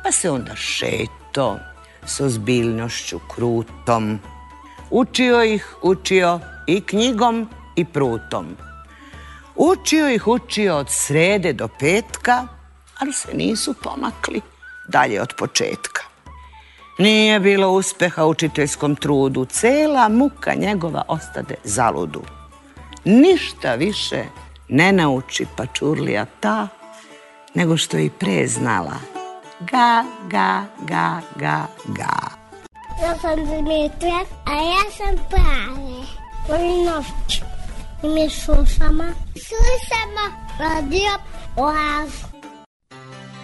[0.04, 1.58] Pa se onda šeto,
[2.06, 4.18] s ozbiljnošću krutom,
[4.90, 8.56] Učio ih, učio i knjigom i prutom.
[9.56, 12.46] Učio ih, učio od srede do petka,
[12.98, 14.40] ali se nisu pomakli
[14.88, 16.02] dalje od početka.
[16.98, 22.22] Nije bilo uspeha učiteljskom trudu, cela muka njegova ostade zaludu.
[23.04, 24.24] Ništa više
[24.68, 26.68] ne nauči pačurlija ta,
[27.54, 29.23] nego što i pre znala.
[29.70, 32.14] Ga, ga, ga, ga, ga.
[33.02, 36.64] Ja sam Dimitra, a ja sam Prave.
[36.84, 37.42] Noć.
[38.02, 39.04] I mi slušamo.
[39.46, 40.24] Slušamo
[40.58, 41.12] radio
[41.56, 42.10] Oaz.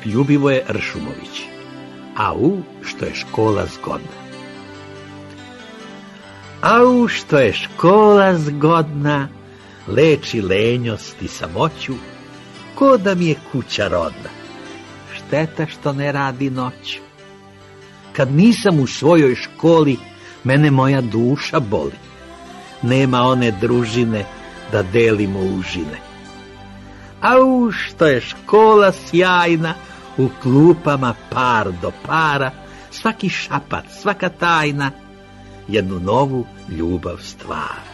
[0.05, 1.43] Ljubivoje Ršumović.
[2.17, 4.21] Au, što je škola zgodna.
[6.63, 9.29] Au, što je škola zgodna,
[9.89, 11.95] leči lenjost i samoću,
[12.75, 14.40] ko da mi je kuća rodna.
[15.31, 16.99] Šteta što ne radi noću.
[18.13, 19.97] Kad nisam u svojoj školi,
[20.45, 21.99] mene moja duša boli.
[22.83, 24.25] Nema one družine
[24.73, 25.99] da delimo užine.
[27.21, 29.75] Au, što je škola sjajna,
[30.17, 32.51] u klupama par do para,
[32.91, 34.91] svaki šapat, svaka tajna,
[35.69, 37.85] jednu novu ljubav stvara.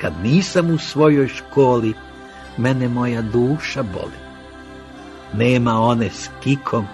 [0.00, 1.94] Kad nisam u svojoj školi,
[2.56, 4.19] mene moja duša boli.
[5.34, 6.86] Nema one s kikom,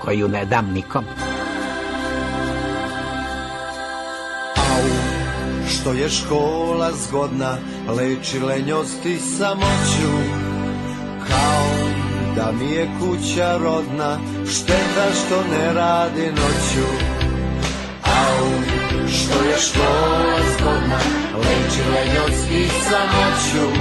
[0.00, 1.04] koju ne dam nikom.
[5.68, 7.56] Što je škola zgodna,
[7.88, 10.12] leči lenjost i samoću,
[11.28, 11.86] kao
[12.36, 14.18] da mi je kuća rodna,
[14.50, 16.88] šteta što ne radi noću.
[18.02, 18.46] Au,
[19.08, 20.98] što je škola zgodna,
[21.38, 23.78] leči lenjost i samoću,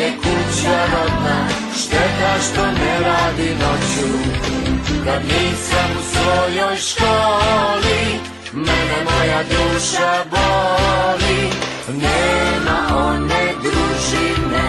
[0.00, 1.38] je kuća rodna,
[1.80, 4.08] šteta što ne radi noću.
[5.04, 8.02] Kad nisam u svojoj školi,
[8.52, 11.40] mene moja duša boli,
[11.88, 14.68] nema one družine,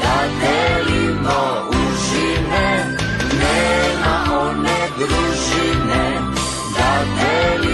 [0.00, 1.40] da delimo
[1.70, 2.96] užine,
[3.42, 4.14] nema
[4.48, 6.18] one družine,
[6.76, 7.71] da delimo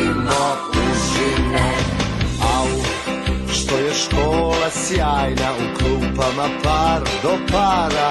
[4.03, 8.11] škola sjajna, u klupama par do para,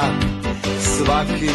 [0.80, 1.52] svaki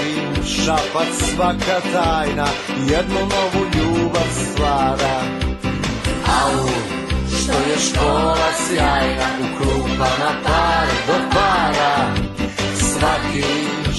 [0.46, 2.46] šapat, svaka tajna,
[2.88, 5.16] jednu novu ljubav stvara.
[6.26, 6.68] Au,
[7.36, 12.14] što je škola sjajna, u klupama par do para,
[12.76, 13.44] svaki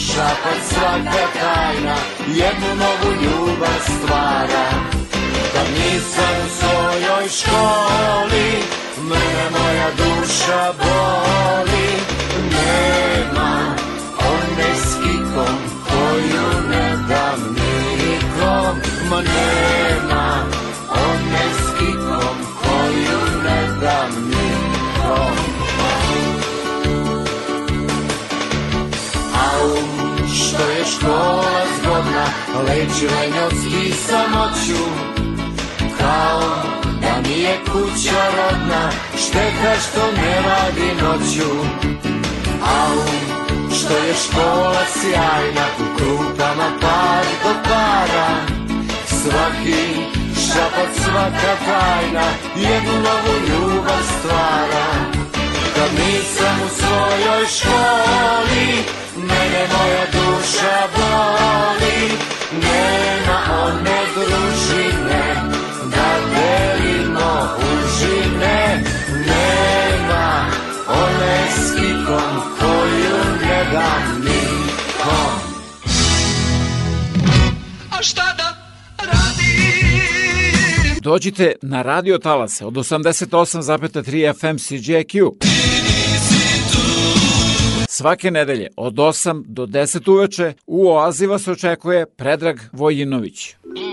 [0.07, 1.95] šapat, svaka tajna,
[2.27, 4.65] jednu novu ljubav stvara.
[5.53, 11.89] Kad nisam u svojoj školi, mene moja duša boli,
[12.51, 13.75] nema
[14.19, 18.75] one s kikom koju ne dam nikom,
[19.09, 20.45] ma nema
[20.89, 25.37] one s kikom koju ne dam nikom.
[29.33, 29.69] Au,
[30.27, 32.25] što je škola zgodna,
[32.67, 34.83] leči lenjost i samoću,
[35.99, 36.82] kao
[37.33, 41.49] da mi je kuća rodna, šteta što ne radi noću.
[42.63, 42.97] Au,
[43.71, 48.27] što je škola sjajna, u klupama par do para,
[49.07, 49.85] svaki
[50.47, 54.87] šapat, svaka tajna, jednu novu ljubav stvara.
[55.75, 58.83] Kad nisam u svojoj školi,
[59.15, 62.11] mene moja duša boli,
[62.51, 65.35] nema one družine,
[65.95, 67.02] da delimo
[67.57, 68.83] užine,
[69.27, 70.45] nema
[70.87, 75.33] one s kikom koju ne dam nikom.
[77.91, 78.55] A šta da
[78.97, 80.99] radim?
[81.01, 85.31] Dođite na radio talase od 88,3 FM CJQ.
[87.89, 93.55] Svake nedelje od 8 do 10 uveče u Oazi vas očekuje Predrag Vojinović.
[93.63, 93.92] Nova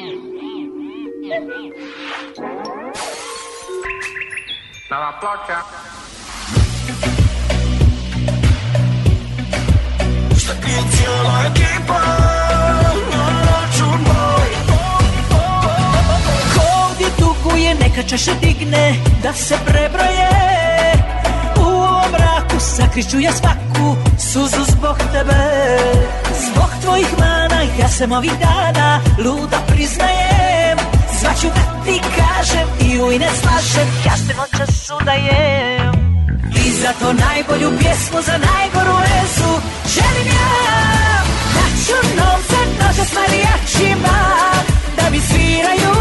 [4.90, 5.12] na
[13.46, 14.50] račun moj.
[16.54, 20.30] Ko ovdje duguje, neka čaša digne da se prebroje.
[21.56, 25.40] U ovom mraku sakriću ja svaku suzu zbog tebe.
[26.46, 30.39] Zbog tvojih mana ja sam ovih dana luda priznajem
[31.20, 35.92] Svaću da ti kažem i u ime slažem Ja se noća sudajem
[36.66, 39.52] I za to najbolju pjesmu, za najgoru lezu
[39.94, 40.50] Želim ja.
[41.54, 44.18] Daću novce, noća s marijačima
[44.96, 45.92] Da mi sviraju.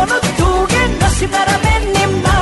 [0.00, 2.38] Ono tuge nosim na ramenima.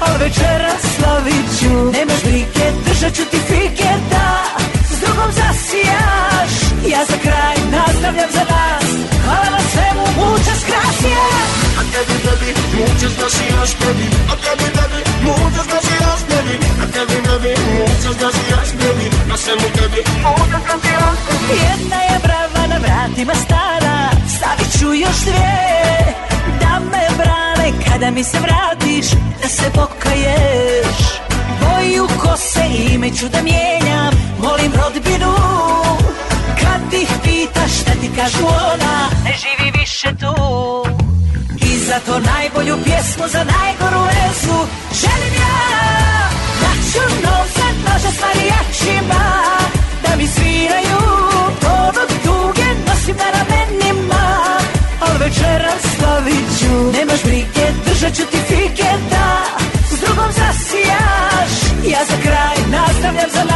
[0.00, 1.90] Al večera slavit ću.
[1.92, 4.44] Nemaš brige, držat ću ti fike Da.
[4.90, 6.52] S drugom zasijaš.
[6.92, 9.05] Ja za kraj nazdravljam za nas.
[21.50, 26.14] Jedna je brava na vratima stara Stavit ću još dvije.
[26.60, 29.06] Da me brane kada mi se vratiš
[29.42, 30.96] Da se pokaješ.
[31.60, 35.34] Boju kose ime ću da mijenjam Molim rodbinu.
[36.60, 40.34] Kad ih pitaš šta ti kažu ona Ne živi više tu.
[41.66, 44.58] I zato najbolju pjesmu za najgoru vezu
[45.00, 46.28] Želim ja
[46.60, 49.65] Da ću novce nože s marijačima
[58.16, 59.44] ću ti fike Da
[59.90, 61.52] s drugom zasijaš.
[61.92, 63.55] Ja za kraj nastavljam za nas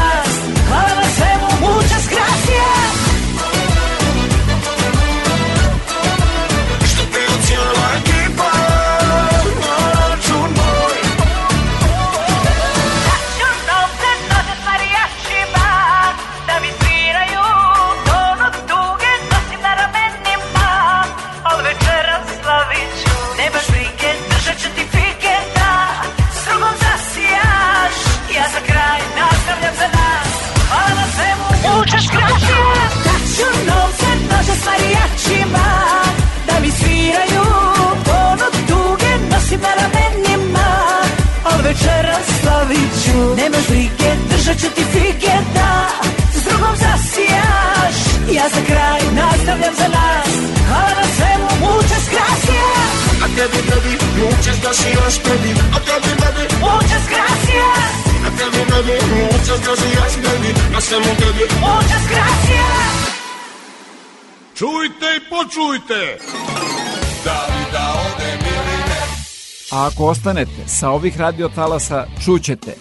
[48.41, 50.31] Ja za kraj nastavljam za nas
[50.69, 52.93] Hvala na svemu, muchas gracias
[53.25, 53.93] A Kevin, baby,
[54.23, 55.51] muchas gracias, baby.
[55.77, 57.91] A Kevin, baby, Muchas gracias
[58.29, 60.51] a Kevin, baby, muchas gracias, baby.
[60.75, 62.91] Hacemos baby, Muchas gracias
[64.55, 66.19] Čujte i počujte!
[67.25, 67.50] Da
[69.71, 72.75] A ako ostanete sa ovih radiotalasa, čućete.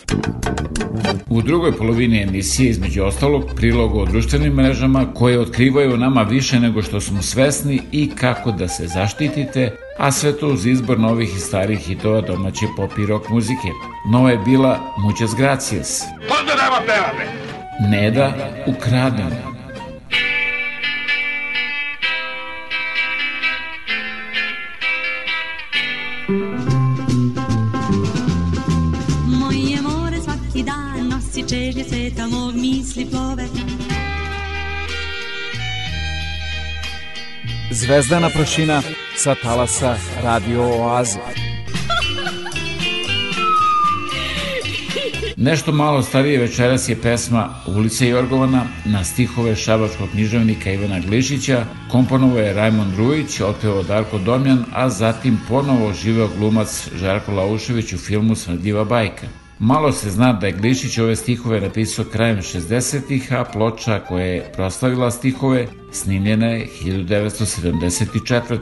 [1.29, 6.81] U drugoj polovini emisije, između ostalog, prilog o društvenim mrežama koje otkrivaju nama više nego
[6.81, 11.39] što smo svesni i kako da se zaštitite, a sve to uz izbor novih i
[11.39, 13.69] starih hitova domaće pop i rock muzike.
[14.11, 16.03] Nova je bila Muchas Gracias.
[16.29, 17.49] Nema pevame!
[17.89, 18.33] Neda
[18.67, 19.29] ukradena.
[19.29, 19.48] Moje
[31.49, 33.45] dan nosi čežnje sveta mog misli plove
[37.71, 38.81] Zvezdana prašina
[39.15, 41.19] sa talasa Radio Oaze.
[45.37, 52.39] Nešto malo starije večeras je pesma Ulica Jorgovana na stihove šabačkog književnika Ivana Glišića, komponovo
[52.39, 58.35] je Rajmond Rujić, otpeo Darko Domjan, a zatim ponovo živeo glumac Žarko Laušević u filmu
[58.35, 59.38] Smrdljiva bajka.
[59.61, 64.51] Malo se zna da je Glišić ove stihove napisao krajem 60-ih, a ploča koja je
[64.55, 68.59] proslavila stihove snimljena je 1974.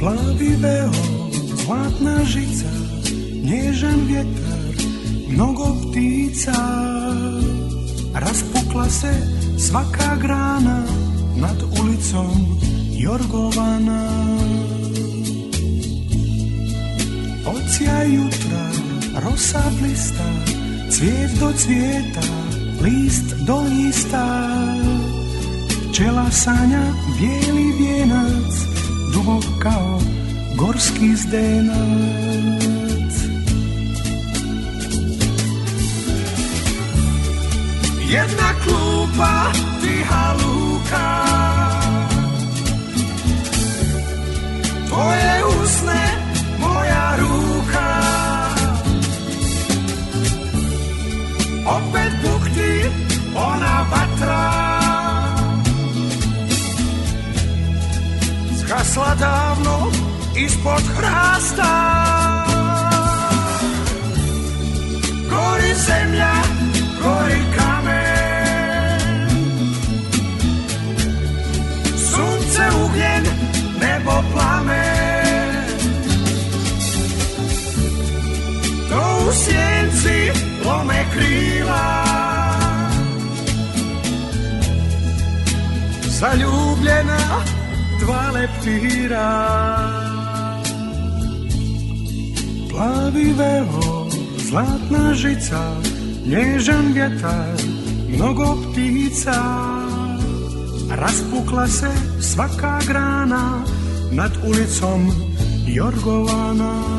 [0.00, 0.92] Plavi veo,
[1.64, 2.70] zlatna žica,
[3.44, 4.58] nježan vjetar,
[5.30, 6.52] mnogo ptica.
[8.14, 9.12] Raspukla se
[9.58, 10.84] svaka grana
[11.36, 12.58] nad ulicom
[12.98, 14.08] Jorgovana.
[17.46, 18.70] Ocija jutra,
[19.24, 20.24] rosa blista,
[20.90, 22.20] cvijet do cvijeta,
[22.82, 24.50] list do lista.
[25.90, 26.82] Pčela sanja
[27.18, 28.54] bijeli vijenac,
[29.12, 30.00] dubok kao
[30.56, 32.63] gorski zdenac.
[38.14, 39.50] Jedna klupa,
[39.82, 41.08] tiha luka,
[44.86, 46.04] tvoje usne,
[46.62, 47.90] moja ruka.
[51.66, 52.72] Opet bukti
[53.34, 54.42] ona vatra,
[58.62, 59.90] zgasla davno
[60.38, 61.72] ispod hrasta.
[65.30, 66.34] Gori zemlja,
[67.02, 67.73] gori kamen,
[79.34, 82.04] sjenci lome krila,
[86.02, 87.18] zaljubljena
[88.00, 89.30] dva leptira.
[92.70, 94.06] Plavi veo,
[94.38, 95.72] zlatna žica,
[96.26, 97.58] nježan vjetar,
[98.08, 99.42] mnogo ptica.
[100.90, 101.90] Raspukla se
[102.20, 103.64] svaka grana
[104.12, 105.10] nad ulicom
[105.66, 106.93] Jorgovana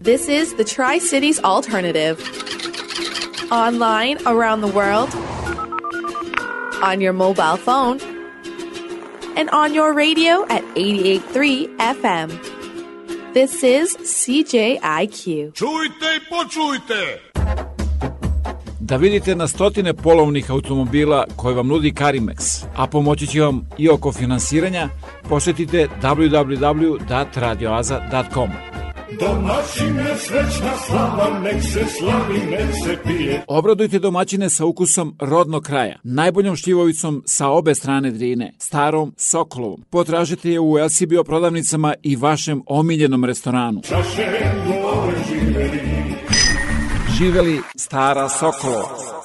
[0.00, 2.20] This is the Tri Cities Alternative.
[3.50, 5.08] Online around the world,
[6.82, 8.02] on your mobile phone,
[9.34, 12.53] and on your radio at 88.3 FM.
[13.34, 15.52] This is CJIQ.
[15.54, 17.20] Čujte i počujte!
[18.80, 23.88] Da vidite na stotine polovnih automobila koje vam nudi Karimex, a pomoći će vam i
[23.88, 24.88] oko finansiranja,
[25.28, 28.73] posjetite www.radioaza.com.
[29.20, 33.44] Domaćine srećna slava, nek se slavi, nek se pije.
[33.48, 39.84] Obradujte domaćine sa ukusom rodnog kraja, najboljom šljivovicom sa obe strane Drine, starom Sokolovom.
[39.90, 43.80] Potražite je u LCBO prodavnicama i vašem omiljenom restoranu.
[43.82, 44.24] Čaše
[45.28, 46.16] živeli,
[47.18, 49.23] Živeli stara Sokolova.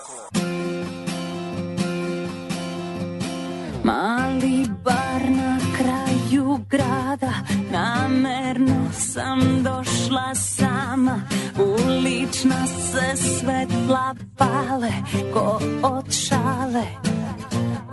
[9.00, 11.22] Sam došla sama
[11.58, 14.92] Ulična se svetla pale
[15.34, 16.86] Ko od šale.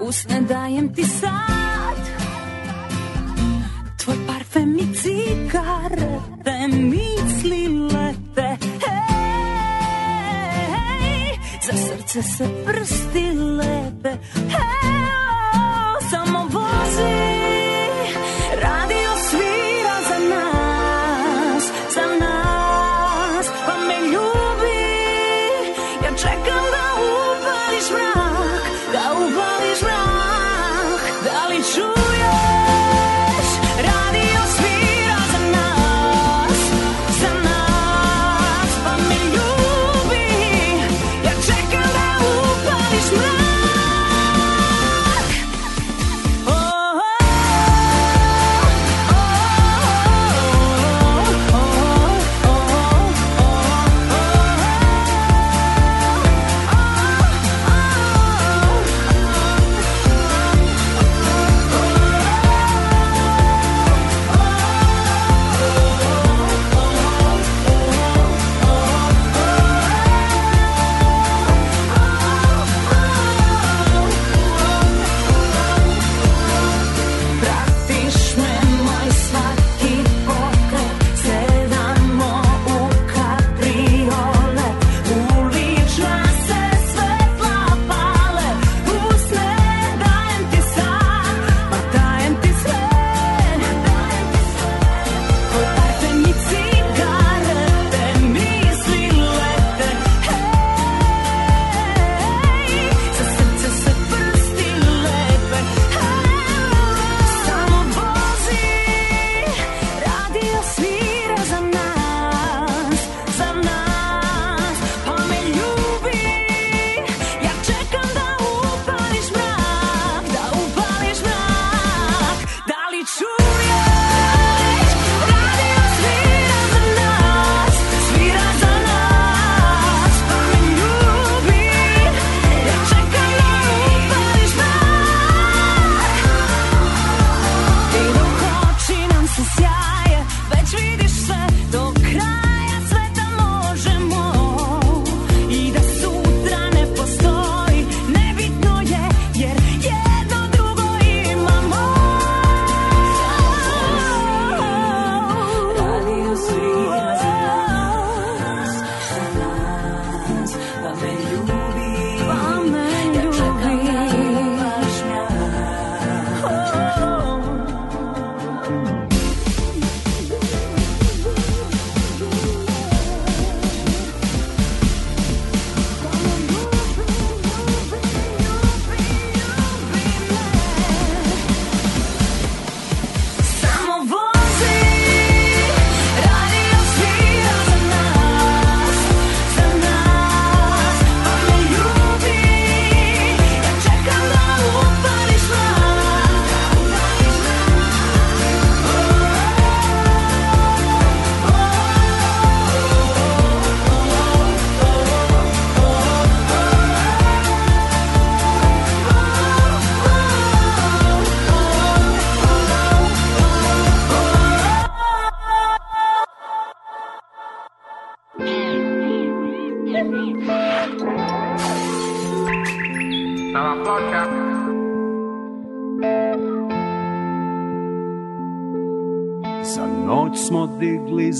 [0.00, 1.96] Usne dajem ti sad
[4.04, 8.56] Tvoj parfem i cigarete Misli lete
[8.86, 9.38] Hej,
[11.66, 17.25] za srce se prsti lepe Hej, samo vozi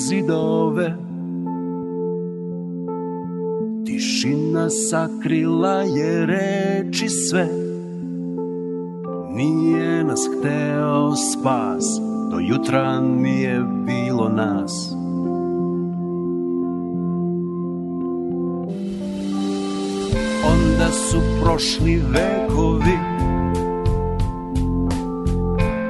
[0.09, 0.97] zidove.
[3.87, 7.49] Tišina sakrila je reči sve.
[9.35, 11.85] Nije nas hteo spas
[12.31, 14.93] Do jutra nije bilo nas.
[20.45, 22.99] Onda su prošli vekovi.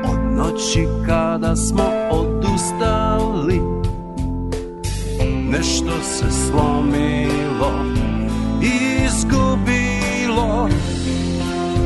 [0.05, 3.76] Od noći kada smo odustali
[5.51, 7.73] Nešto se slomilo
[9.05, 10.69] Izgubilo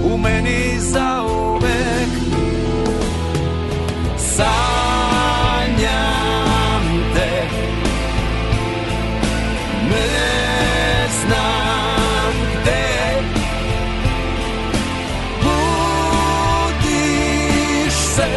[0.04, 2.10] U meni zauvek
[4.16, 4.44] Sanjam
[7.14, 7.48] te.
[9.90, 13.22] Ne znam gde
[16.62, 18.30] Budiš se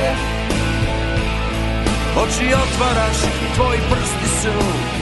[2.18, 3.18] Oči otvaraš,
[3.56, 4.93] tvoji prsti su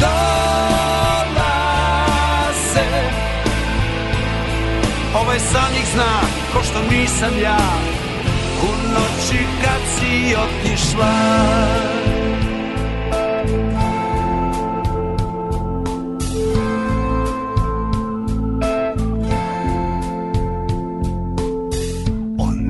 [0.00, 1.30] Dolaze.
[5.14, 6.20] Ovaj san ih zna,
[6.52, 7.58] ko što nisam ja.
[8.62, 11.14] U noći kad si otišla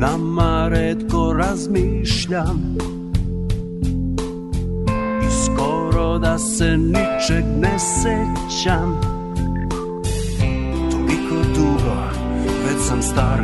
[0.02, 2.76] nama redko razmišljam.
[5.22, 9.00] I skoro da se ničeg ne sećam.
[10.90, 11.96] Toliko dugo,
[12.66, 13.40] već sam star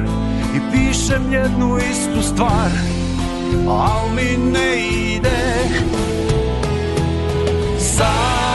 [0.56, 2.70] I pišem jednu istu stvar
[3.68, 5.68] Al mi ne ide.
[7.78, 8.48] Sanjam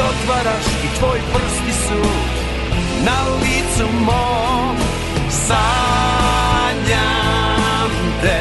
[0.00, 2.00] Otvaraš i tvoji prsti su
[3.04, 4.76] Na licu mom.
[5.30, 6.70] Sanjam
[8.22, 8.40] te.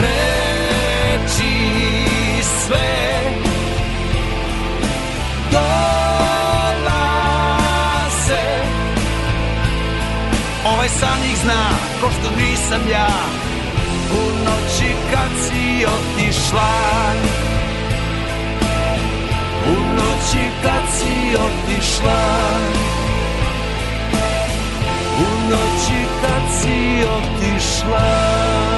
[0.00, 1.56] Reči
[2.66, 2.90] sve.
[5.52, 6.58] Dolaze.
[10.66, 11.68] Ovaj san ih zna,
[12.00, 13.08] ko što nisam ja.
[14.12, 17.47] U noći kad si otišla
[21.08, 22.20] si otišla.
[25.18, 28.77] U noći kad si otišla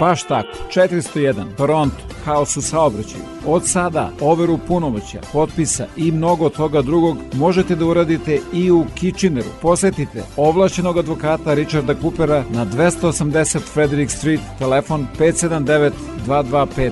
[0.00, 3.22] Baš tako, 401, Toronto, haos u saobraćaju.
[3.46, 9.48] Od sada overu punomoća, potpisa i mnogo toga drugog možete da uradite i u Kitcheneru.
[9.62, 15.90] Posetite ovlašćenog advokata Richarda Coopera na 280 Frederick Street, telefon 579
[16.26, 16.90] 2250.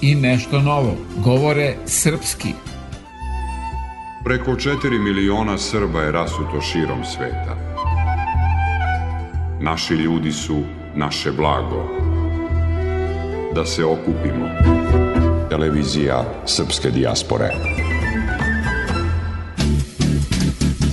[0.00, 2.48] I nešto novo, govore srpski.
[4.24, 7.56] Preko 4 miliona Srba je rasuto širom sveta.
[9.60, 10.62] Naši ljudi su
[10.94, 11.99] naše blago.
[13.54, 14.48] Da se okupimo.
[15.48, 17.50] Televizija Srpske dijaspore.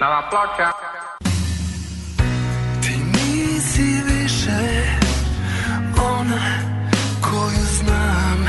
[0.00, 0.70] Nova ploča.
[2.82, 4.60] Ti nisi više
[6.02, 6.42] ona
[7.20, 8.46] koju znam.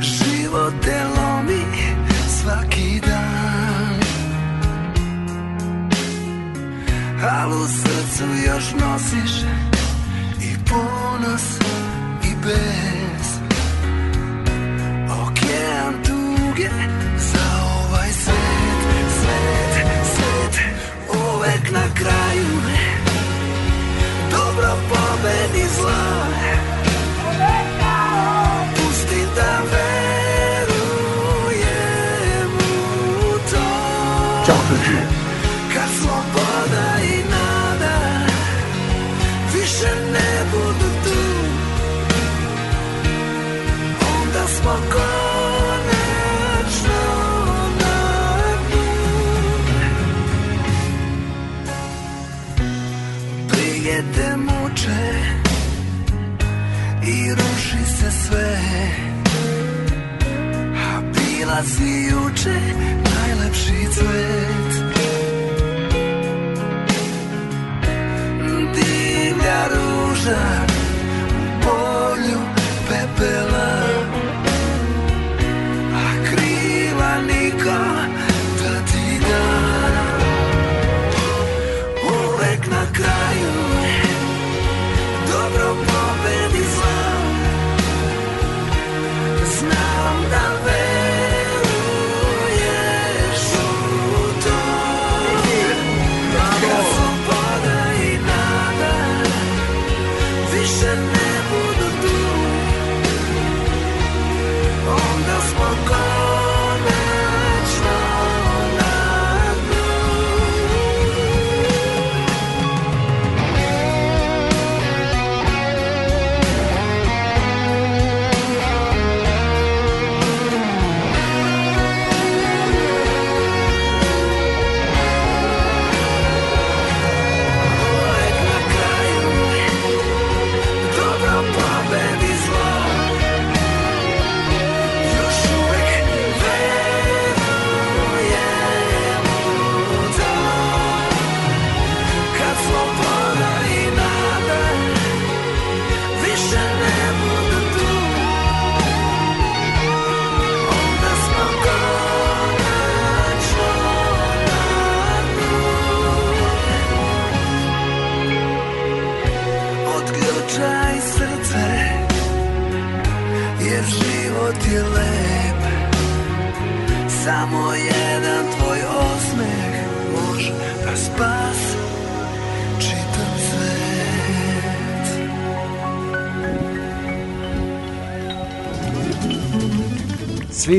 [0.00, 1.64] Život te lomi
[2.28, 4.00] svaki dan.
[7.40, 9.42] Al u srcu još nosiš
[10.40, 11.58] i ponos
[12.24, 13.28] i bez
[15.10, 16.70] Okean tuge
[17.18, 17.53] za
[21.44, 22.60] Uvek na kraju.
[24.30, 26.26] Dobro pobedi zla.
[28.74, 29.93] Pusti da verujem
[58.26, 58.58] sve.
[60.88, 62.58] A bila si juče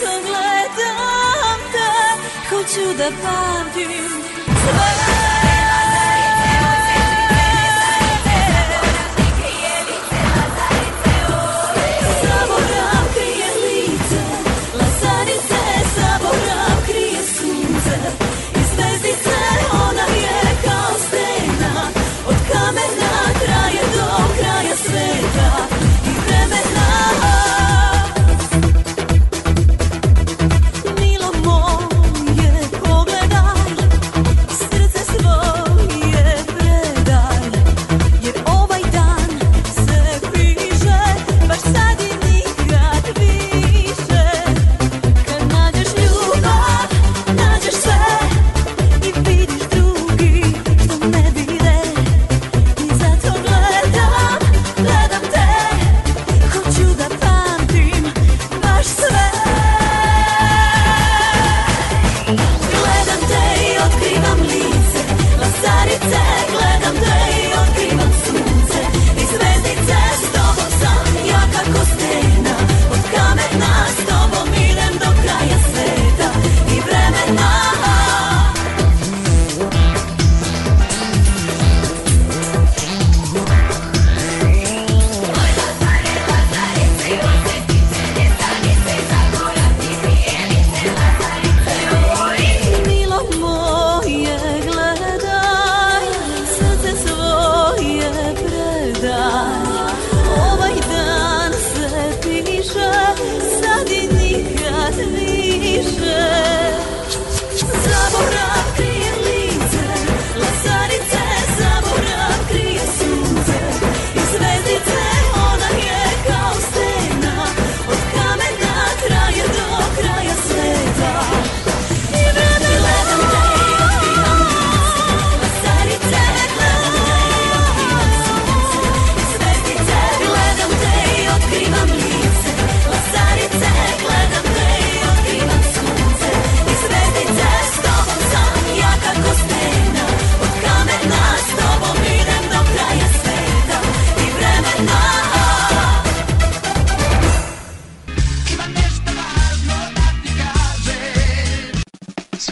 [0.00, 1.88] Zato gledam te,
[2.48, 5.23] hoću da pamtim sve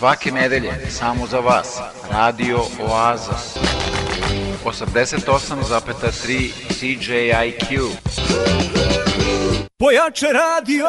[0.03, 1.81] Svake nedelje, samo za vas,
[2.11, 3.33] Radio Oaza.
[4.65, 7.81] 88,3 CJIQ.
[9.79, 10.87] Pojače radio!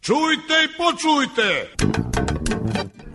[0.00, 1.74] Čujte i počujte!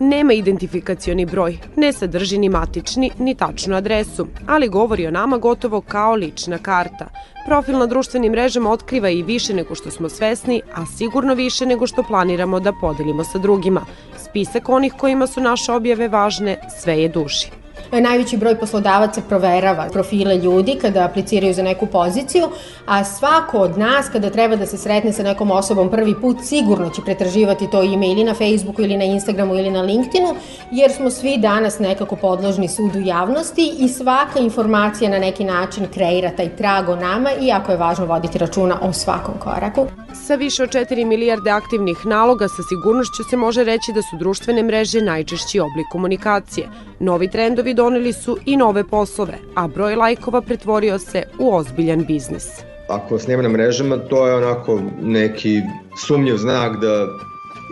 [0.00, 5.80] Nema identifikacioni broj, ne sadrži ni matični ni tačnu adresu, ali govori o nama gotovo
[5.80, 7.08] kao lična karta.
[7.46, 11.86] Profil na društvenim mrežama otkriva i više nego što smo svesni, a sigurno više nego
[11.86, 13.86] što planiramo da podelimo sa drugima.
[14.18, 17.65] Spisak onih kojima su naše objave važne sve je duži.
[17.92, 22.48] Najveći broj poslodavaca proverava profile ljudi kada apliciraju za neku poziciju,
[22.86, 26.90] a svako od nas kada treba da se sretne sa nekom osobom prvi put sigurno
[26.90, 30.34] će pretraživati to ime ili na Facebooku ili na Instagramu ili na LinkedInu,
[30.70, 36.30] jer smo svi danas nekako podložni sudu javnosti i svaka informacija na neki način kreira
[36.30, 39.86] taj trag o nama i jako je važno voditi računa o svakom koraku.
[40.26, 44.62] Sa više od 4 milijarde aktivnih naloga sa sigurnošću se može reći da su društvene
[44.62, 46.68] mreže najčešći oblik komunikacije.
[47.00, 52.46] Novi trendovi doneli su i nove poslove, a broj lajkova pretvorio se u ozbiljan biznis.
[52.88, 55.60] Ako vas nema na mrežama, to je onako neki
[56.06, 57.06] sumnjiv znak da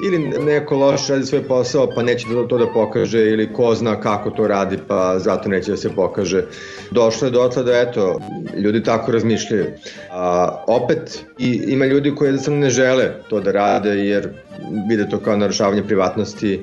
[0.07, 4.01] ili neko loše radi svoj posao pa neće to, to da pokaže ili ko zna
[4.01, 6.45] kako to radi pa zato neće da se pokaže.
[6.91, 8.21] Došlo je do otle da eto,
[8.57, 9.67] ljudi tako razmišljaju.
[10.11, 14.29] A, opet i, ima ljudi koji jednostavno ne žele to da rade jer
[14.89, 16.61] vide to kao narušavanje privatnosti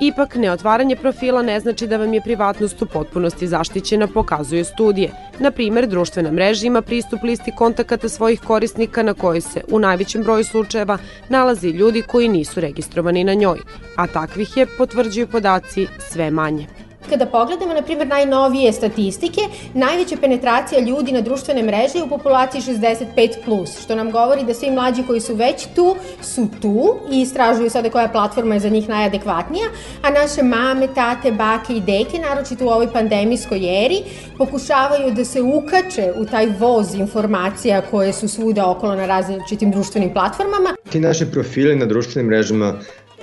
[0.00, 5.10] Ipak, neotvaranje profila ne znači da vam je privatnost u potpunosti zaštićena, pokazuje studije.
[5.38, 10.22] Na primer, društvena mreža ima pristup listi kontakata svojih korisnika na kojoj se u najvećem
[10.22, 10.98] broju slučajeva
[11.28, 13.58] nalazi ljudi koji nisu registrovani na njoj,
[13.96, 16.87] a takvih je, potvrđuju podaci, sve manje.
[17.08, 19.40] Kada pogledamo, na primjer, najnovije statistike,
[19.74, 24.70] najveća penetracija ljudi na društvene mreže je u populaciji 65+, što nam govori da svi
[24.70, 28.88] mlađi koji su već tu, su tu i istražuju sada koja platforma je za njih
[28.88, 29.66] najadekvatnija,
[30.02, 34.02] a naše mame, tate, bake i deke, naročito u ovoj pandemijskoj eri,
[34.38, 40.12] pokušavaju da se ukače u taj voz informacija koje su svuda okolo na različitim društvenim
[40.12, 40.74] platformama.
[40.90, 42.74] Ti naše profile na društvenim mrežama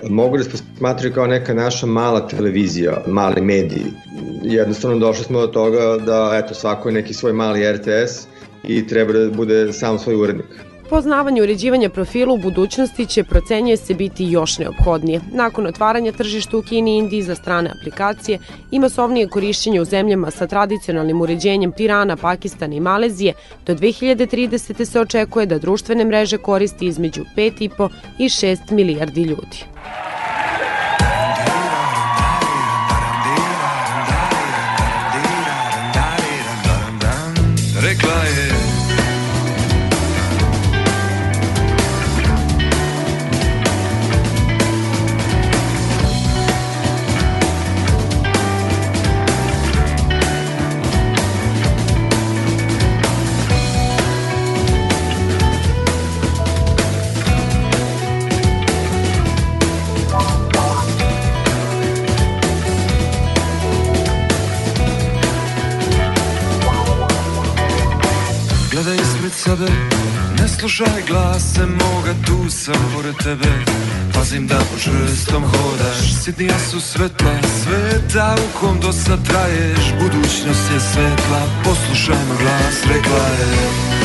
[0.04, 3.86] mogu da se posmatraju kao neka naša mala televizija, mali mediji.
[4.44, 8.28] Jednostavno došli smo do toga da eto, svako je neki svoj mali RTS
[8.64, 10.46] i treba da bude sam svoj urednik.
[10.90, 15.22] Poznavanje uređivanja profila u budućnosti će procenjuje se biti još neophodnije.
[15.32, 18.40] Nakon otvaranja tržišta u Kini i Indiji za strane aplikacije
[18.72, 23.34] i masovnije korišćenje u zemljama sa tradicionalnim uređenjem Pirana, Pakistana i Malezije,
[23.66, 24.86] do 2030.
[24.86, 27.90] se očekuje da društvene mreže koristi između 5,5
[28.20, 29.66] i 6 milijardi ljudi.
[69.36, 69.72] Sebe.
[70.40, 73.52] Ne slušaj glase moga Tu sam pored tebe.
[74.14, 77.36] Pazim da po čvrstom hodaš Sitnija su svetla.
[77.64, 81.42] Sveta u kom do sad traješ Budućnost je svetla.
[81.64, 84.05] Poslušaj moj glas Rekla je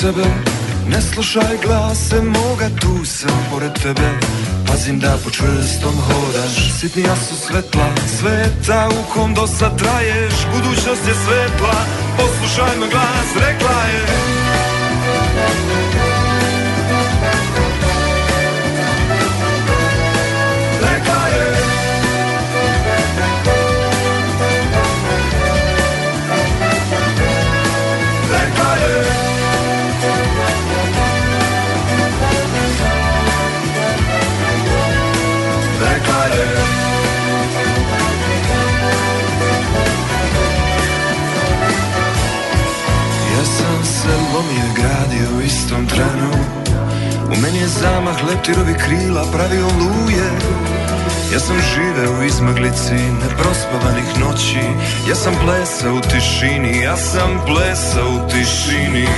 [0.00, 0.24] sebe.
[0.88, 4.10] Ne slušaj glase moga Tu sam pored tebe.
[4.66, 6.80] Pazim da po čvrstom hodaš.
[6.80, 7.86] Sitnija su svetla
[8.18, 10.34] Sveta u kom do sad traješ.
[10.52, 11.76] Budućnost je svetla
[12.16, 14.00] Poslušaj moj glas Rekla je
[44.66, 46.30] i gradio u istom trenu.
[47.32, 50.30] U meni je zamah leptirovi krila pravio luje
[51.32, 54.60] Ja sam živeo u izmaglici neprospavanih noći
[55.08, 59.08] Ja sam plesao u tišini, ja sam plesao u tišini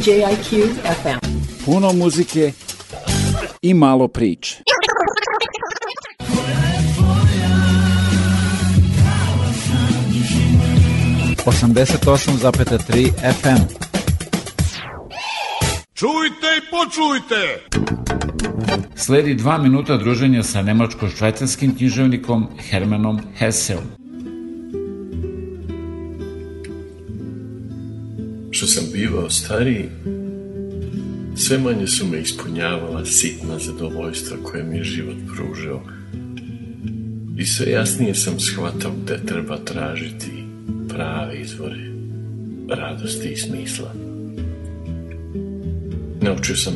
[0.00, 1.18] CJIQ FM.
[1.64, 2.52] Puno muzike
[3.62, 4.62] i malo priče.
[11.46, 13.62] Osamdeset osam zapeta tri FM.
[15.94, 17.68] Čujte i počujte!
[18.96, 23.99] Sledi dva minuta druženja sa nemačko-švajcarskim književnikom Hermanom Hesseom.
[28.60, 29.88] Što sam bivao stariji,
[31.36, 35.82] sve manje su me ispunjavala sitna zadovoljstva koje mi je život pružao.
[37.38, 40.30] I sve jasnije sam shvatao gde treba tražiti
[40.88, 41.90] prave izvore
[42.68, 43.94] radosti i smisla.
[46.20, 46.74] Naučio sam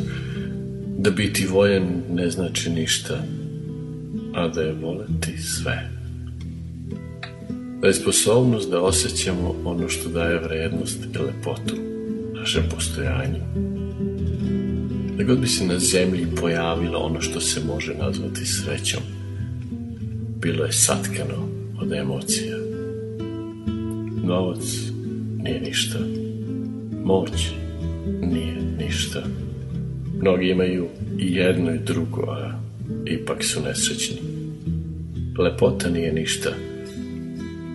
[0.98, 3.24] da biti voljen ne znači ništa,
[4.34, 5.93] a da je voleti sve.
[7.84, 11.76] Da je sposobnost da osjećamo ono što daje vrednost i lepotu
[12.34, 13.40] našem postojanju.
[15.16, 19.00] Da god bi se na zemlji pojavilo ono što se može nazvati srećom,
[20.40, 21.48] bilo je satkano
[21.80, 22.56] od emocija.
[24.24, 24.64] Novac
[25.42, 25.98] nije ništa.
[27.04, 27.50] Moć
[28.22, 29.22] nije ništa.
[30.20, 30.88] Mnogi imaju
[31.18, 32.60] i jedno i drugo, a
[33.06, 34.16] ipak su nesrećni.
[35.38, 36.50] Lepota nije ništa.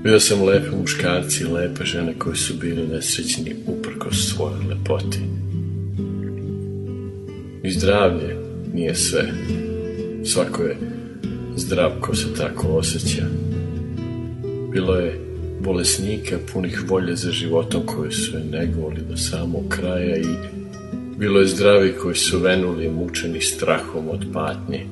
[0.04, 5.20] Vidio sam lepe muškarci i lepe žene koji su bili nesrećni uprkos svojoj lepoti.
[7.64, 8.38] I zdravlje
[8.74, 9.32] nije sve.
[10.26, 10.78] Svako je
[11.56, 13.26] zdrav ko se tako osjeća.
[14.72, 15.20] Bilo je
[15.62, 20.36] bolesnika punih volje za životom koji su je negovali do samog kraja i
[21.18, 24.86] bilo je zdravi koji su venuli mučeni strahom od patnje.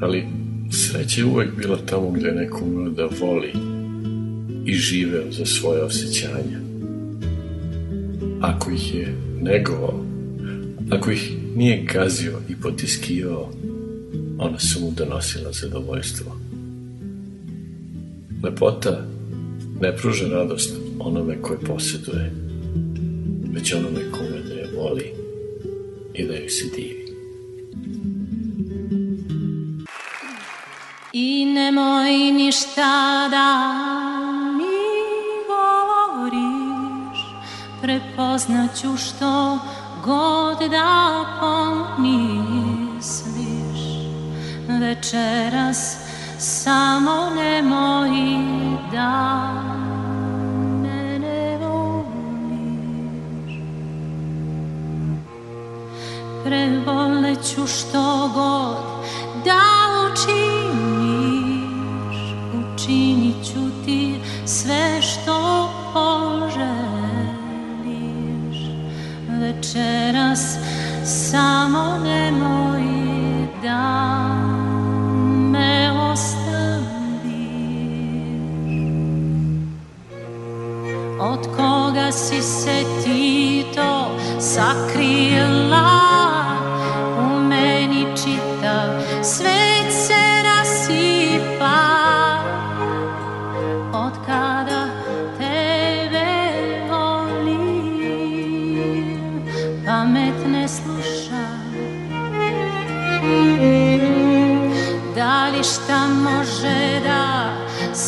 [0.00, 0.39] Ali
[0.72, 3.52] Sreća je uvek bila tamo gde neko umeo da voli
[4.66, 6.60] i živeo za svoje osjećanja.
[8.40, 10.04] Ako ih je negovao,
[10.90, 13.52] ako ih nije gazio i potiskivao,
[14.38, 16.36] ona su mu donosila zadovoljstvo.
[18.42, 19.06] Lepota
[19.80, 22.32] ne pruža radost onome koje posjeduje,
[23.54, 25.04] već onome kome da je voli
[26.14, 26.99] i da joj se divi.
[31.12, 33.72] I nemoj ništa da
[34.56, 34.80] mi
[35.50, 37.18] govoriš,
[37.82, 39.58] prepoznaću što
[40.04, 42.20] god da pomisliš.
[44.80, 45.96] Večeras
[46.38, 48.10] samo nemoj
[48.92, 49.52] da
[50.82, 53.52] mene voliš.
[56.44, 58.76] Prevoleću što god
[59.44, 59.60] da
[60.12, 60.59] učiniš,
[62.90, 66.60] učinit ću ti sve što poželiš.
[69.28, 70.56] Večeras
[71.04, 72.82] samo nemoj
[73.62, 74.26] da
[75.50, 76.40] me ostaviš.
[81.20, 84.10] Od koga si se ti to
[84.40, 85.90] sakrila?
[87.18, 88.88] U meni čitav
[89.22, 89.69] svet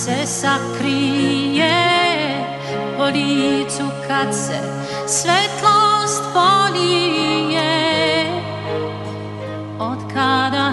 [0.04, 1.74] se sakrije
[2.98, 4.58] po licu kad se
[5.06, 7.62] svetlost polije?
[9.78, 10.72] Od kada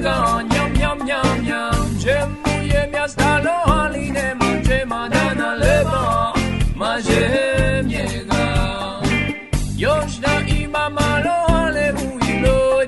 [0.00, 1.98] wegan Yum, yum, yum, yum.
[1.98, 6.32] J'aime miasta lo haline Manche madana leba
[6.76, 8.44] Mazie miega
[10.48, 12.80] ima malo Ale mu i lo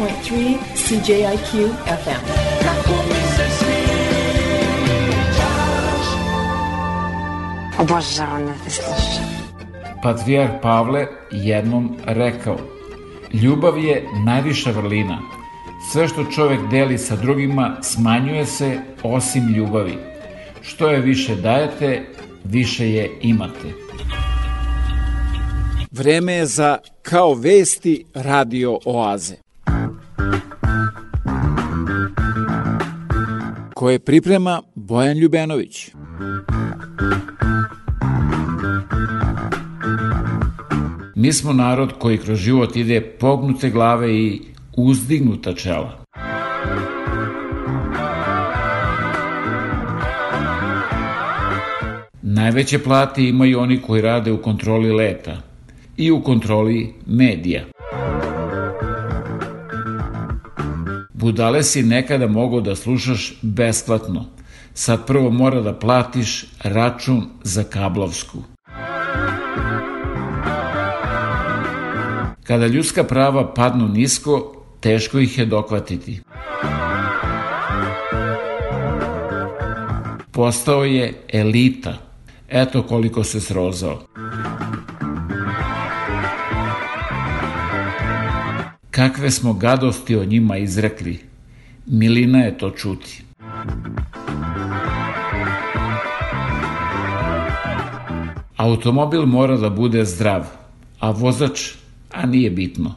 [0.00, 2.24] 88.3 CJIQ FM.
[7.78, 9.24] Obožavam da te slušam.
[10.02, 12.56] Patrijarh Pavle jednom rekao
[13.32, 15.18] Ljubav je najviša vrlina.
[15.92, 19.98] Sve što čovek deli sa drugima smanjuje se osim ljubavi.
[20.62, 22.06] Što je više dajete,
[22.44, 23.72] više je imate.
[25.90, 29.47] Vreme je za Kao vesti radio oaze.
[33.78, 35.90] Koje priprema Bojan Ljubenović.
[41.14, 44.40] Mi smo narod koji kroz život ide pognute glave i
[44.76, 46.04] uzdignuta čela.
[52.22, 55.42] Najveće plate imaju oni koji rade u kontroli leta
[55.96, 57.77] i u kontroli medija.
[61.18, 64.26] Budale si nekada mogao da slušaš besplatno.
[64.74, 68.42] Sad prvo mora da platiš račun za kablovsku.
[72.44, 76.20] Kada ljudska prava padnu nisko, teško ih je dokvatiti.
[80.32, 81.94] Postao je elita.
[82.48, 84.02] Eto koliko se srozao.
[88.98, 91.18] Kakve smo gadosti o njima izrekli.
[91.86, 93.22] Milina je to čuti.
[98.56, 100.46] Automobil mora da bude zdrav,
[100.98, 101.60] a vozač,
[102.12, 102.94] a nije bitno.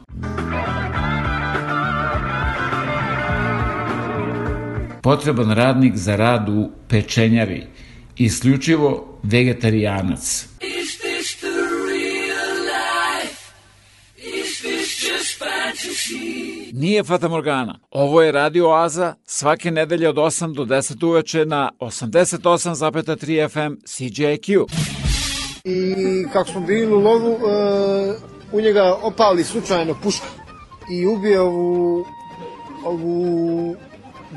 [5.02, 7.66] Potreban radnik za rad u pečenjari,
[8.16, 10.48] isključivo vegetarijanac.
[16.82, 17.78] Nije Fata Morgana.
[17.90, 24.66] Ovo je Radio Oaza svake nedelje od 8 do 10 uveče na 88,3 FM CJQ.
[25.64, 25.94] I
[26.32, 28.14] kako smo bili u lovu, e,
[28.52, 30.26] u njega opali slučajno puška
[30.90, 32.04] i ubije ovu,
[32.84, 33.76] ovu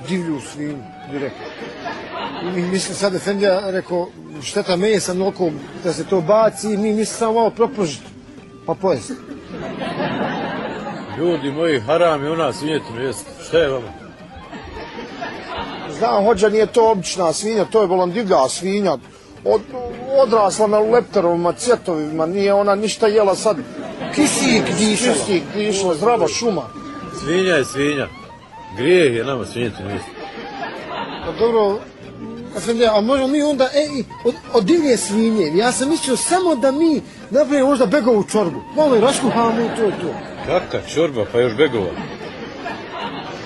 [0.07, 1.45] divlju svinju direktno.
[2.43, 4.07] I mi misli sad Efendija rekao
[4.41, 5.51] šteta mesa mnogo
[5.83, 8.05] da se to baci i mi misli samo malo propržiti
[8.65, 9.13] pa pojesti.
[11.17, 13.25] Ljudi moji, haram je u nas svinjetinu jest.
[13.47, 13.87] Šta je vama?
[15.97, 18.97] Znam, hođa nije to obična svinja, to je volan divlja svinja.
[19.45, 19.61] Od,
[20.23, 23.57] odrasla na lepterovima, cvjetovima, nije ona ništa jela sad.
[24.15, 25.13] Kisik dišala.
[25.13, 26.63] Kisik dišala, zdrava šuma.
[27.19, 28.07] Svinja je svinja.
[28.77, 30.05] Grijeh je nama svinjetinu jest.
[31.25, 31.79] Pa dobro,
[32.57, 36.71] Efendija, a možemo mi onda, e, od, od divlje svinje, ja sam mislio samo da
[36.71, 38.61] mi napravimo možda begovu čorbu.
[38.75, 40.13] Malo i raskuhamo i to je to.
[40.45, 41.91] Kaka čorba, pa još begova.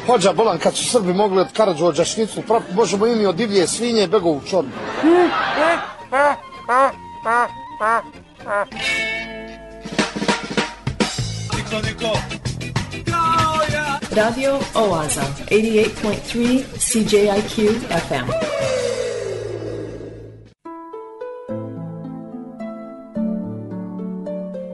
[0.06, 3.68] Hođa bolan, kad su Srbi mogli od Karadžođa šnicu praviti, možemo i mi od divlje
[3.68, 4.72] svinje i begovu čorbu.
[11.58, 12.20] Niko, niko.
[14.12, 18.49] Radio Oaza, 88.3 CJIQ FM.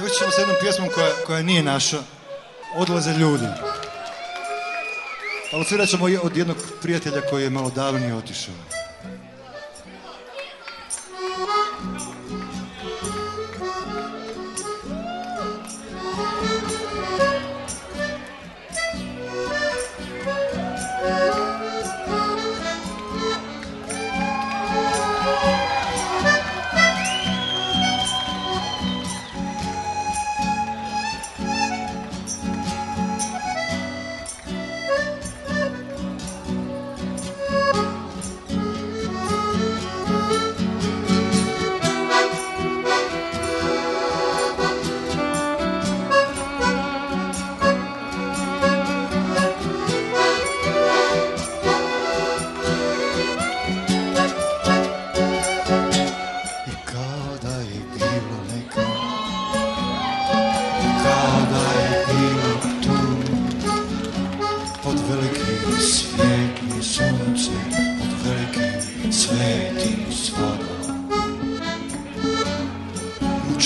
[0.00, 1.98] Završit ćemo sa jednom pjesmom koja, koja nije naša.
[2.76, 3.46] Odlaze ljudi.
[5.52, 8.79] Ali svirat ćemo od jednog prijatelja koji je malo davnije otišao.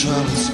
[0.07, 0.54] emotions